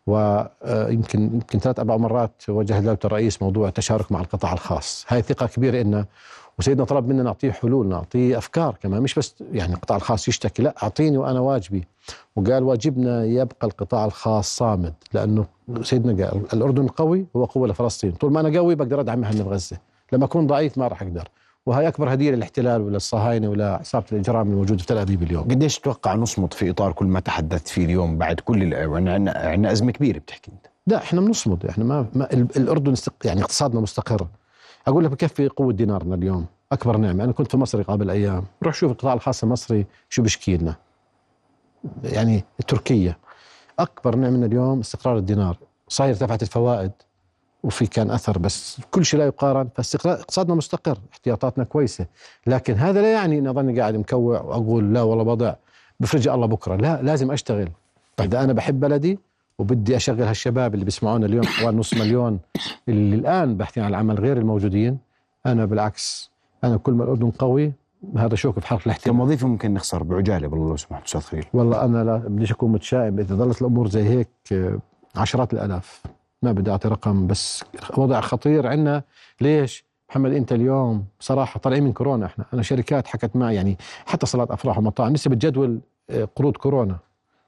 ويمكن 0.08 1.22
يمكن 1.22 1.58
ثلاث 1.58 1.78
أربع 1.78 1.96
مرات 1.96 2.42
وجه 2.48 2.80
دوله 2.80 2.98
الرئيس 3.04 3.42
موضوع 3.42 3.68
التشارك 3.68 4.12
مع 4.12 4.20
القطاع 4.20 4.52
الخاص، 4.52 5.04
هاي 5.08 5.22
ثقه 5.22 5.46
كبيرة 5.46 5.80
إلنا 5.80 6.06
وسيدنا 6.58 6.84
طلب 6.84 7.08
منا 7.08 7.22
نعطيه 7.22 7.50
حلول 7.50 7.88
نعطيه 7.88 8.38
أفكار 8.38 8.76
كمان 8.82 9.02
مش 9.02 9.14
بس 9.14 9.34
يعني 9.52 9.74
القطاع 9.74 9.96
الخاص 9.96 10.28
يشتكي 10.28 10.62
لا 10.62 10.74
أعطيني 10.82 11.18
وأنا 11.18 11.40
واجبي. 11.40 11.84
وقال 12.36 12.62
واجبنا 12.62 13.24
يبقى 13.24 13.66
القطاع 13.66 14.04
الخاص 14.04 14.56
صامد 14.56 14.94
لأنه 15.12 15.46
سيدنا 15.82 16.26
قال 16.26 16.42
الأردن 16.52 16.84
القوي 16.84 17.26
هو 17.36 17.44
قوة 17.44 17.68
لفلسطين. 17.68 18.12
طول 18.12 18.32
ما 18.32 18.40
أنا 18.40 18.58
قوي 18.58 18.74
بقدر 18.74 19.00
ادعم 19.00 19.24
اهلنا 19.24 19.44
بغزه 19.44 19.78
لما 20.12 20.24
أكون 20.24 20.46
ضعيف 20.46 20.78
ما 20.78 20.88
راح 20.88 21.02
أقدر. 21.02 21.28
وهي 21.68 21.88
أكبر 21.88 22.12
هدية 22.14 22.30
للاحتلال 22.30 22.80
وللصهاينه 22.80 23.48
ولعصابه 23.48 24.04
الإجرام 24.12 24.50
الموجودة 24.50 24.80
في 24.80 24.86
تل 24.86 24.98
أبيب 24.98 25.22
اليوم. 25.22 25.42
قديش 25.44 25.78
تتوقع 25.78 26.14
نصمد 26.14 26.52
في 26.54 26.70
إطار 26.70 26.92
كل 26.92 27.06
ما 27.06 27.20
تحدثت 27.20 27.68
فيه 27.68 27.84
اليوم 27.84 28.18
بعد 28.18 28.40
كل 28.40 28.74
عنا 28.74 29.32
عنا 29.36 29.72
أزمة 29.72 29.92
كبيرة 29.92 30.18
بتحكي 30.18 30.50
أنت؟ 30.52 30.66
لا 30.86 30.96
إحنا 30.96 31.20
بنصمد 31.20 31.66
إحنا 31.66 31.84
ما, 31.84 32.06
ما 32.14 32.32
ال- 32.32 32.56
الأردن 32.56 32.92
استق... 32.92 33.12
يعني 33.24 33.40
اقتصادنا 33.42 33.80
مستقر. 33.80 34.26
أقول 34.86 35.04
لك 35.04 35.10
بكفي 35.10 35.48
قوة 35.48 35.72
دينارنا 35.72 36.14
اليوم 36.14 36.46
أكبر 36.72 36.96
نعمة. 36.96 37.24
أنا 37.24 37.32
كنت 37.32 37.50
في 37.50 37.56
مصر 37.56 37.82
قبل 37.82 38.10
أيام. 38.10 38.44
روح 38.62 38.74
شوف 38.74 38.92
القطاع 38.92 39.12
الخاص 39.14 39.42
المصري 39.42 39.86
شو 40.08 40.22
بيشكي 40.22 40.56
لنا. 40.56 40.74
يعني 42.04 42.44
تركيا 42.68 43.16
أكبر 43.78 44.16
نعمة 44.16 44.46
اليوم 44.46 44.80
استقرار 44.80 45.16
الدينار. 45.16 45.56
صحيح 45.88 46.08
ارتفعت 46.10 46.42
الفوائد. 46.42 46.92
وفي 47.62 47.86
كان 47.86 48.10
أثر 48.10 48.38
بس 48.38 48.80
كل 48.90 49.04
شيء 49.04 49.20
لا 49.20 49.26
يقارن 49.26 49.68
فاستقرار 49.74 50.14
اقتصادنا 50.14 50.54
مستقر 50.54 50.98
احتياطاتنا 51.12 51.64
كويسة. 51.64 52.06
لكن 52.46 52.74
هذا 52.74 53.02
لا 53.02 53.12
يعني 53.12 53.38
إني 53.38 53.50
أظني 53.50 53.80
قاعد 53.80 53.96
مكوع 53.96 54.40
وأقول 54.40 54.94
لا 54.94 55.02
والله 55.02 55.24
وضع 55.24 55.54
بفرج 56.00 56.28
الله 56.28 56.46
بكرة. 56.46 56.76
لا 56.76 57.02
لازم 57.02 57.30
أشتغل. 57.30 57.68
إذا 58.20 58.44
أنا 58.44 58.52
بحب 58.52 58.80
بلدي 58.80 59.18
وبدي 59.58 59.96
أشغل 59.96 60.22
هالشباب 60.22 60.74
اللي 60.74 60.84
بيسمعونا 60.84 61.26
اليوم 61.26 61.44
حوالي 61.46 61.76
نص 61.76 61.94
مليون 61.94 62.40
اللي 62.88 63.16
الآن 63.16 63.56
باحثين 63.56 63.82
عن 63.82 63.90
العمل 63.90 64.20
غير 64.20 64.36
الموجودين 64.36 64.98
أنا 65.46 65.64
بالعكس 65.64 66.30
أنا 66.64 66.76
كل 66.76 66.92
ما 66.92 67.04
الأردن 67.04 67.30
قوي 67.30 67.72
هذا 68.16 68.34
شوك 68.34 68.58
في 68.58 68.66
حلق 68.66 68.80
الاحتلال 68.86 69.14
كم 69.14 69.20
وظيفة 69.20 69.48
ممكن 69.48 69.74
نخسر 69.74 70.02
بعجالة 70.02 70.48
بالله 70.48 70.68
لو 70.68 70.76
سمحت 70.76 71.04
أستاذ 71.04 71.20
خليل؟ 71.20 71.44
والله 71.52 71.84
أنا 71.84 72.04
لا 72.04 72.16
بديش 72.16 72.52
أكون 72.52 72.72
متشائم. 72.72 73.18
إذا 73.18 73.34
ظلت 73.34 73.62
الأمور 73.62 73.88
زي 73.88 74.08
هيك 74.08 74.28
عشرات 75.16 75.52
الألاف. 75.52 76.02
ما 76.42 76.52
بدي 76.52 76.70
أعطي 76.70 76.88
رقم 76.88 77.26
بس 77.26 77.64
وضع 77.96 78.20
خطير 78.20 78.66
عندنا. 78.66 79.02
ليش؟ 79.40 79.84
محمد 80.10 80.32
أنت 80.32 80.52
اليوم 80.52 81.04
بصراحه 81.20 81.60
طالعين 81.60 81.82
من 81.84 81.92
كورونا 81.92 82.26
إحنا. 82.26 82.44
أنا 82.54 82.62
شركات 82.62 83.06
حكت 83.06 83.36
معي 83.36 83.54
يعني 83.54 83.78
حتى 84.06 84.26
صلاة 84.26 84.46
أفراح 84.50 84.78
ومطاعم 84.78 85.12
لسه 85.12 85.30
بتجدول 85.30 85.80
آه، 86.10 86.28
قروض 86.36 86.56
كورونا 86.56 86.98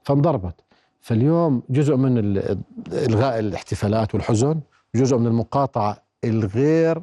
فانضربت. 0.05 0.55
فاليوم 1.01 1.63
جزء 1.71 1.97
من 1.97 2.19
ال- 2.19 2.59
إلغاء 2.93 3.39
الاحتفالات 3.39 4.15
والحزن 4.15 4.61
جزء 4.95 5.17
من 5.17 5.27
المقاطعة 5.27 5.97
الغير 6.25 7.03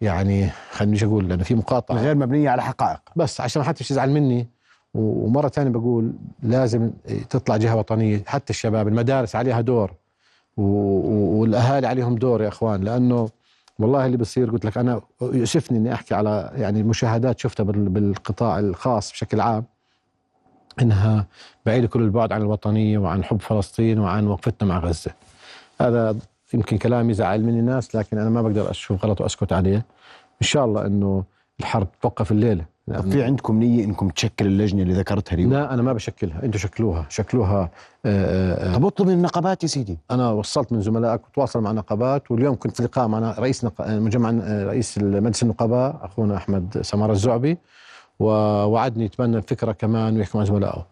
يعني 0.00 0.50
خليني 0.70 1.04
أقول 1.04 1.28
لأنه 1.28 1.44
في 1.44 1.54
مقاطعة. 1.54 1.96
غير 1.96 2.14
مبنية 2.14 2.50
على 2.50 2.62
حقائق. 2.62 3.00
بس 3.16 3.40
عشان 3.40 3.62
ما 3.62 3.68
حدش 3.68 3.90
يزعل 3.90 4.10
مني 4.10 4.48
ومرة 4.94 5.48
ثانية 5.48 5.70
بقول 5.70 6.12
لازم 6.42 6.90
تطلع 7.30 7.56
جهة 7.56 7.76
وطنية. 7.76 8.22
حتى 8.26 8.50
الشباب 8.50 8.88
المدارس 8.88 9.36
عليها 9.36 9.60
دور. 9.60 9.92
والأهالي 10.56 11.86
عليهم 11.86 12.14
دور 12.14 12.42
يا 12.42 12.48
إخوان 12.48 12.80
لأنه 12.80 13.28
والله 13.78 14.06
اللي 14.06 14.16
بصير 14.16 14.50
قلت 14.50 14.64
لك 14.64 14.78
أنا 14.78 15.00
يؤسفني 15.22 15.78
إني 15.78 15.92
أحكي 15.94 16.14
على 16.14 16.50
يعني 16.54 16.82
مشاهدات 16.82 17.38
شفتها 17.38 17.64
بال- 17.64 17.88
بالقطاع 17.88 18.58
الخاص 18.58 19.12
بشكل 19.12 19.40
عام 19.40 19.64
إنها 20.82 21.26
بعيدة 21.66 21.86
كل 21.86 22.00
البعد 22.02 22.32
عن 22.32 22.40
الوطنية 22.42 22.98
وعن 22.98 23.24
حب 23.24 23.40
فلسطين 23.40 23.98
وعن 23.98 24.26
وقفتنا 24.26 24.68
مع 24.68 24.78
غزة. 24.78 25.10
هذا 25.80 26.16
يمكن 26.54 26.78
كلام 26.78 27.10
يزعل 27.10 27.44
مني 27.44 27.60
ناس 27.60 27.96
لكن 27.96 28.18
أنا 28.18 28.30
ما 28.30 28.42
بقدر 28.42 28.70
أشوف 28.70 29.04
غلط 29.04 29.20
وأسكت 29.20 29.52
عليه. 29.52 29.76
إن 30.42 30.46
شاء 30.46 30.64
الله 30.64 30.86
إنه 30.86 31.24
الحرب 31.60 31.88
توقف 32.02 32.32
الليلة. 32.32 32.64
طب 32.88 33.10
في 33.10 33.22
عندكم 33.24 33.58
نية 33.58 33.84
إنكم 33.84 34.08
تشكل 34.08 34.46
اللجنة 34.46 34.82
اللي 34.82 34.94
ذكرتها 34.94 35.34
اليوم؟ 35.34 35.52
لا 35.52 35.74
أنا 35.74 35.82
ما 35.82 35.92
بشكلها 35.92 36.44
أنتم 36.44 36.58
شكلوها 36.58 37.06
شكلوها 37.08 37.70
آه، 38.06 38.70
آه، 38.70 38.74
طب 38.74 38.84
اطلب 38.86 39.06
من 39.08 39.12
النقابات 39.14 39.62
يا 39.62 39.68
سيدي. 39.68 39.98
أنا 40.10 40.30
وصلت 40.30 40.72
من 40.72 40.80
زملائك 40.80 41.20
وتواصل 41.28 41.60
مع 41.60 41.72
نقابات 41.72 42.30
واليوم 42.30 42.54
كنت 42.56 42.76
في 42.76 42.82
لقاء 42.82 43.08
مع 43.08 43.34
رئيس 43.38 43.64
نق... 43.64 43.72
مجمع 43.88 44.30
آه، 44.42 44.64
رئيس 44.64 44.98
مجلس 44.98 45.42
النقباء 45.42 46.00
أخونا 46.02 46.36
أحمد 46.36 46.78
سمار 46.82 47.12
الزعبي 47.12 47.58
ووعدني 48.20 49.04
يتبنى 49.04 49.36
الفكرة 49.36 49.72
كمان 49.72 50.16
ويحكي 50.16 50.38
مع 50.38 50.44
زملائه. 50.44 50.86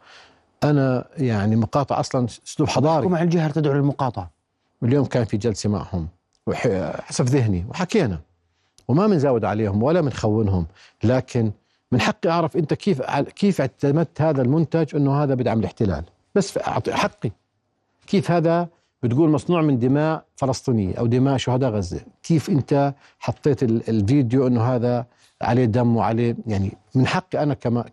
أنا 0.65 1.05
يعني 1.17 1.57
مقاطعه 1.57 2.01
أصلا 2.01 2.27
أسلوب 2.47 2.69
حضاري. 2.69 3.07
مع 3.09 3.23
الجهة 3.23 3.51
تدعو 3.51 3.73
للمقاطعة. 3.75 4.31
اليوم 4.83 5.05
كان 5.05 5.25
في 5.25 5.37
جلسة 5.37 5.71
معهم 5.71 6.09
وح- 6.47 7.01
حسب 7.03 7.25
ذهني 7.25 7.65
وحكينا. 7.71 8.21
وما 8.89 9.07
بنزود 9.07 9.45
عليهم 9.45 9.83
ولا 9.83 10.01
بنخونهم 10.01 10.67
لكن 11.05 11.51
من 11.93 12.01
حقي 12.01 12.31
أعرف 12.31 12.57
أنت 12.57 12.75
كيف 12.75 13.03
كيف 13.23 13.61
اعتمدت 13.61 14.23
هذا 14.23 14.43
المنتج 14.43 14.97
إنه 14.97 15.23
هذا 15.23 15.35
بدعم 15.35 15.59
الاحتلال. 15.61 16.05
بس 16.35 16.59
حقي. 16.59 17.31
كيف 18.07 18.31
هذا 18.31 18.69
بتقول 19.03 19.31
مصنوع 19.31 19.63
من 19.63 19.79
دماء 19.79 20.25
فلسطينية 20.37 20.95
أو 20.99 21.07
دماء 21.07 21.37
شهداء 21.37 21.71
غزة. 21.71 22.01
كيف 22.23 22.51
أنت 22.51 22.95
حطيت 23.19 23.63
ال- 23.63 23.89
الفيديو 23.89 24.47
إنه 24.47 24.63
هذا 24.63 25.07
عليه 25.43 25.65
دم 25.65 25.97
وعليه 25.97 26.37
يعني 26.47 26.73
من 26.95 27.07
حقي 27.07 27.43
أنا 27.43 27.55
كما 27.55 27.85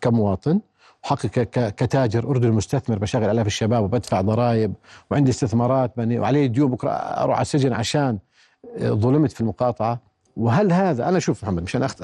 كمواطن 0.00 0.60
وحقي 1.04 1.28
كتاجر 1.70 2.24
اردني 2.30 2.50
مستثمر 2.50 2.98
بشغل 2.98 3.24
آلاف 3.30 3.46
الشباب 3.46 3.84
وبدفع 3.84 4.20
ضرائب 4.20 4.74
وعندي 5.10 5.30
استثمارات 5.30 5.92
بني 5.96 6.18
وعلي 6.18 6.48
ديون 6.48 6.70
بكرة 6.70 6.90
أروح 6.90 7.36
على 7.36 7.42
السجن 7.42 7.72
عشان 7.72 8.18
ظلمت 8.82 9.32
في 9.32 9.40
المقاطعة. 9.40 10.07
وهل 10.38 10.72
هذا 10.72 11.08
أنا 11.08 11.18
شوف 11.18 11.44
محمد 11.44 11.62
مشان 11.62 11.82
أخت... 11.82 12.02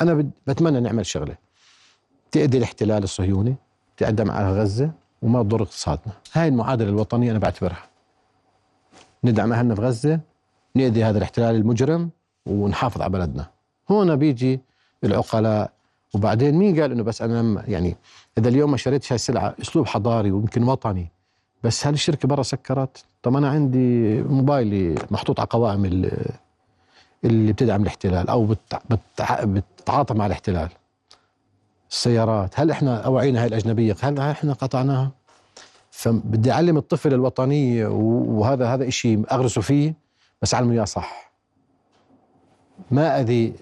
أنا 0.00 0.14
بد- 0.14 0.30
بتمنى 0.46 0.80
نعمل 0.80 1.06
شغلة. 1.06 1.34
تأدي 2.32 2.58
الاحتلال 2.58 3.02
الصهيوني 3.02 3.54
تقدم 3.96 4.30
على 4.30 4.52
غزة 4.60 4.90
وما 5.22 5.42
تضر 5.42 5.62
اقتصادنا. 5.62 6.12
هاي 6.32 6.48
المعادلة 6.48 6.88
الوطنية 6.88 7.30
أنا 7.30 7.38
بعتبرها. 7.38 7.82
ندعم 9.24 9.52
أهلنا 9.52 9.74
في 9.74 9.80
غزة 9.80 10.20
نأدي 10.74 11.04
هذا 11.04 11.18
الاحتلال 11.18 11.54
المجرم 11.54 12.10
ونحافظ 12.46 13.00
على 13.02 13.10
بلدنا. 13.12 13.46
هنا 13.90 14.14
بيجي 14.14 14.60
العقلاء 15.04 15.70
وبعدين 16.14 16.54
مين 16.54 16.80
قال 16.80 16.92
إنه 16.92 17.02
بس 17.02 17.22
أنا 17.22 17.64
يعني 17.68 17.96
إذا 18.38 18.48
اليوم 18.48 18.70
ما 18.70 18.76
شريتش 18.76 19.12
هاي 19.12 19.14
السلعه 19.16 19.54
أسلوب 19.62 19.86
حضاري 19.86 20.32
ويمكن 20.32 20.62
وطني 20.68 21.10
بس 21.64 21.86
هل 21.86 21.94
الشركة 21.94 22.28
برا 22.28 22.42
سكرت؟ 22.42 23.04
طب 23.22 23.36
أنا 23.36 23.48
عندي 23.50 24.22
موبايلي 24.22 24.94
محطوط 25.10 25.40
على 25.40 25.48
قوائم 25.50 25.84
اللي 27.24 27.52
بتدعم 27.52 27.82
الاحتلال 27.82 28.28
أو 28.28 28.56
بتتعاطى 29.44 30.14
مع 30.14 30.26
الاحتلال. 30.26 30.68
السيارات 31.90 32.60
هل 32.60 32.70
إحنا 32.70 33.00
أوعينا 33.00 33.40
هاي 33.42 33.46
الأجنبية؟ 33.46 33.96
هل 34.02 34.18
إحنا 34.18 34.52
قطعناها؟ 34.52 35.10
فبدي 35.90 36.52
أعلم 36.52 36.76
الطفل 36.76 37.14
الوطنيه 37.14 37.86
وهذا 37.86 38.74
هذا 38.74 38.88
إشي 38.88 39.18
أغرسه 39.32 39.60
فيه 39.60 39.94
بس 40.42 40.54
أعلمه 40.54 40.72
إياه 40.72 40.84
صح. 40.84 41.30
ما 42.90 43.20
أذي 43.20 43.52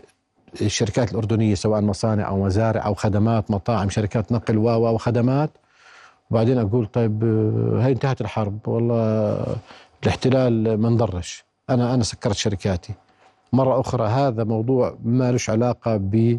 الشركات 0.60 1.12
الأردنية 1.12 1.54
سواء 1.54 1.80
مصانع 1.80 2.28
أو 2.28 2.44
مزارع 2.44 2.86
أو 2.86 2.94
خدمات 2.94 3.50
مطاعم 3.50 3.90
شركات 3.90 4.32
نقل 4.32 4.58
و 4.58 4.94
وخدمات. 4.94 5.50
وبعدين 6.30 6.58
أقول 6.58 6.86
طيب 6.86 7.24
آه، 7.24 7.84
هاي 7.84 7.92
انتهت 7.92 8.20
الحرب 8.20 8.68
والله 8.68 9.56
الاحتلال 10.02 10.80
ما 10.80 10.88
انضرش 10.88 11.44
أنا 11.70 11.94
أنا 11.94 12.02
سكرت 12.02 12.36
شركاتي. 12.36 12.94
مرة 13.52 13.80
أخرى 13.80 14.06
هذا 14.08 14.44
موضوع 14.44 14.96
ما 15.04 15.32
له 15.32 15.38
علاقة 15.48 15.96
ب 15.96 16.38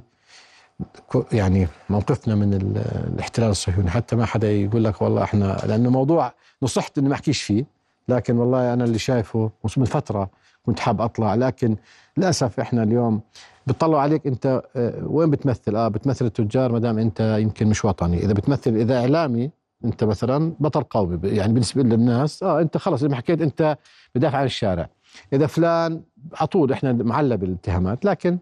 يعني 1.32 1.68
موقفنا 1.90 2.36
من 2.36 2.54
ال- 2.54 2.78
الاحتلال 3.14 3.50
الصهيوني. 3.50 3.90
حتى 3.90 4.16
ما 4.16 4.26
حدا 4.26 4.52
يقول 4.52 4.84
لك 4.84 5.02
والله 5.02 5.24
إحنا 5.24 5.58
لأنه 5.68 5.90
موضوع 5.90 6.34
نصحت 6.64 6.98
إني 6.98 7.10
ما 7.10 7.16
أحكيش 7.16 7.42
فيه 7.42 7.66
لكن 8.08 8.38
والله 8.38 8.74
أنا 8.74 8.84
اللي 8.84 9.00
شايفه 9.00 9.52
من 9.78 9.86
فترة 9.86 10.30
كنت 10.66 10.80
حاب 10.80 11.02
أطلع. 11.02 11.36
لكن 11.36 11.76
للأسف 12.18 12.60
إحنا 12.60 12.84
اليوم 12.84 13.22
بتطلعوا 13.68 14.02
عليك 14.02 14.28
أنت 14.28 14.62
آه، 14.76 15.04
وين 15.06 15.30
بتمثل؟ 15.30 15.76
آه 15.76 15.88
بتمثل 15.88 16.26
التجار 16.26 16.72
ما 16.72 16.80
دام 16.80 16.98
أنت 16.98 17.38
يمكن 17.40 17.68
مش 17.68 17.86
وطني. 17.86 18.18
إذا 18.26 18.34
بتمثل 18.34 18.76
إذا 18.76 19.00
إعلامي 19.00 19.52
أنت 19.86 20.04
مثلا 20.04 20.54
بطل 20.60 20.84
قومي. 20.84 21.20
يعني 21.30 21.54
بالنسبة 21.54 21.84
للناس 21.84 22.44
آه 22.44 22.62
أنت 22.62 22.78
خلص 22.78 23.02
زي 23.02 23.08
ما 23.08 23.16
حكيت 23.16 23.42
أنت 23.42 23.78
بدافع 24.16 24.38
عن 24.38 24.46
الشارع. 24.46 24.90
إذا 25.34 25.48
فلان 25.48 26.02
على 26.34 26.48
طول 26.48 26.72
إحنا 26.72 26.94
معلى 26.94 27.38
بالاتهامات 27.38 28.06
لكن 28.06 28.38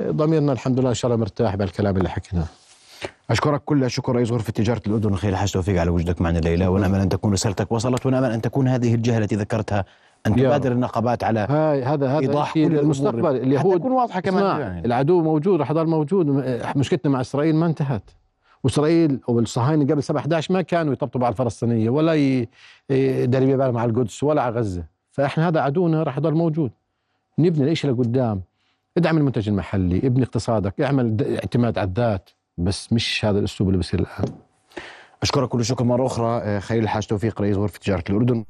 آه، 0.00 0.10
ضميرنا 0.10 0.52
الحمد 0.52 0.80
لله 0.80 0.88
إن 0.88 0.94
شاء 0.94 1.10
الله 1.10 1.20
مرتاح 1.20 1.56
بالكلام 1.56 1.96
اللي 1.96 2.08
حكيناه. 2.08 2.46
أشكرك 3.30 3.62
كل 3.64 3.84
الشكر 3.84 4.16
رئيس 4.16 4.30
غرفة 4.30 4.52
تجارة 4.52 4.82
الأردن 4.86 5.14
خير 5.14 5.36
حاج 5.36 5.52
توفيق 5.52 5.80
على 5.80 5.90
وجودك 5.90 6.20
معنا 6.20 6.38
الليلة. 6.38 6.70
ونأمل 6.70 7.00
أن 7.00 7.08
تكون 7.08 7.32
رسالتك 7.32 7.72
وصلت 7.72 8.06
ونأمل 8.06 8.30
أن 8.30 8.40
تكون 8.40 8.68
هذه 8.68 8.94
الجهة 8.94 9.18
التي 9.18 9.36
ذكرتها 9.36 9.84
أن 10.26 10.36
تبادر. 10.36 10.72
النقابات 10.72 11.24
على 11.24 11.40
هاي 11.40 11.82
هذا 11.82 12.08
هذا 12.08 12.18
إيضاح 12.18 12.54
كل 12.54 12.78
المستقبل 12.78 13.26
حتى 13.26 13.36
اليهود 13.36 13.78
تكون 13.78 13.92
واضحة 13.92 14.20
كمان 14.20 14.60
يعني. 14.60 14.86
العدو 14.86 15.22
موجود 15.22 15.60
رح 15.60 15.70
يضل 15.70 15.86
موجود 15.86 16.26
مشكلتنا 16.76 17.12
مع 17.12 17.20
إسرائيل 17.20 17.54
ما 17.54 17.66
انتهت. 17.66 18.10
وإسرائيل 18.64 19.20
أو 19.28 19.38
الصهاينة 19.38 19.84
قبل 19.84 20.02
7 20.02 20.20
11 20.20 20.54
ما 20.54 20.62
كانوا 20.62 20.92
يطبطبوا 20.92 21.26
على 21.26 21.32
الفلسطينية 21.32 21.90
ولا 21.90 22.14
يدربوا 22.90 23.56
بالهم 23.56 23.78
على 23.78 23.90
القدس 23.90 24.22
ولا 24.22 24.42
على 24.42 24.56
غزة. 24.56 24.97
فإحنا 25.18 25.48
هذا 25.48 25.60
عدونا 25.60 26.02
راح 26.02 26.18
يضل 26.18 26.34
موجود. 26.34 26.70
نبني 27.38 27.64
الاشي 27.64 27.88
لقدام. 27.88 28.42
ادعم 28.96 29.18
المنتج 29.18 29.48
المحلي 29.48 29.98
ابني 29.98 30.24
اقتصادك 30.24 30.80
اعمل 30.80 31.36
اعتماد 31.36 31.78
على 31.78 31.88
الذات. 31.88 32.30
بس 32.58 32.92
مش 32.92 33.24
هذا 33.24 33.38
الأسلوب 33.38 33.68
اللي 33.68 33.78
بصير 33.78 34.00
الآن. 34.00 34.34
أشكرك 35.22 35.48
كل 35.48 35.60
الشكر 35.60 35.84
مرة 35.84 36.06
أخرى 36.06 36.40
آه، 36.42 36.58
خليل 36.58 36.82
الحاج 36.82 37.06
توفيق 37.06 37.40
رئيس 37.42 37.56
غرفة 37.56 37.78
تجارة 37.78 38.04
الأردن. 38.10 38.44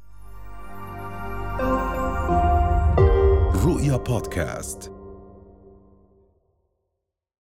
رؤيا 3.65 3.97
بودكاست. 3.97 4.98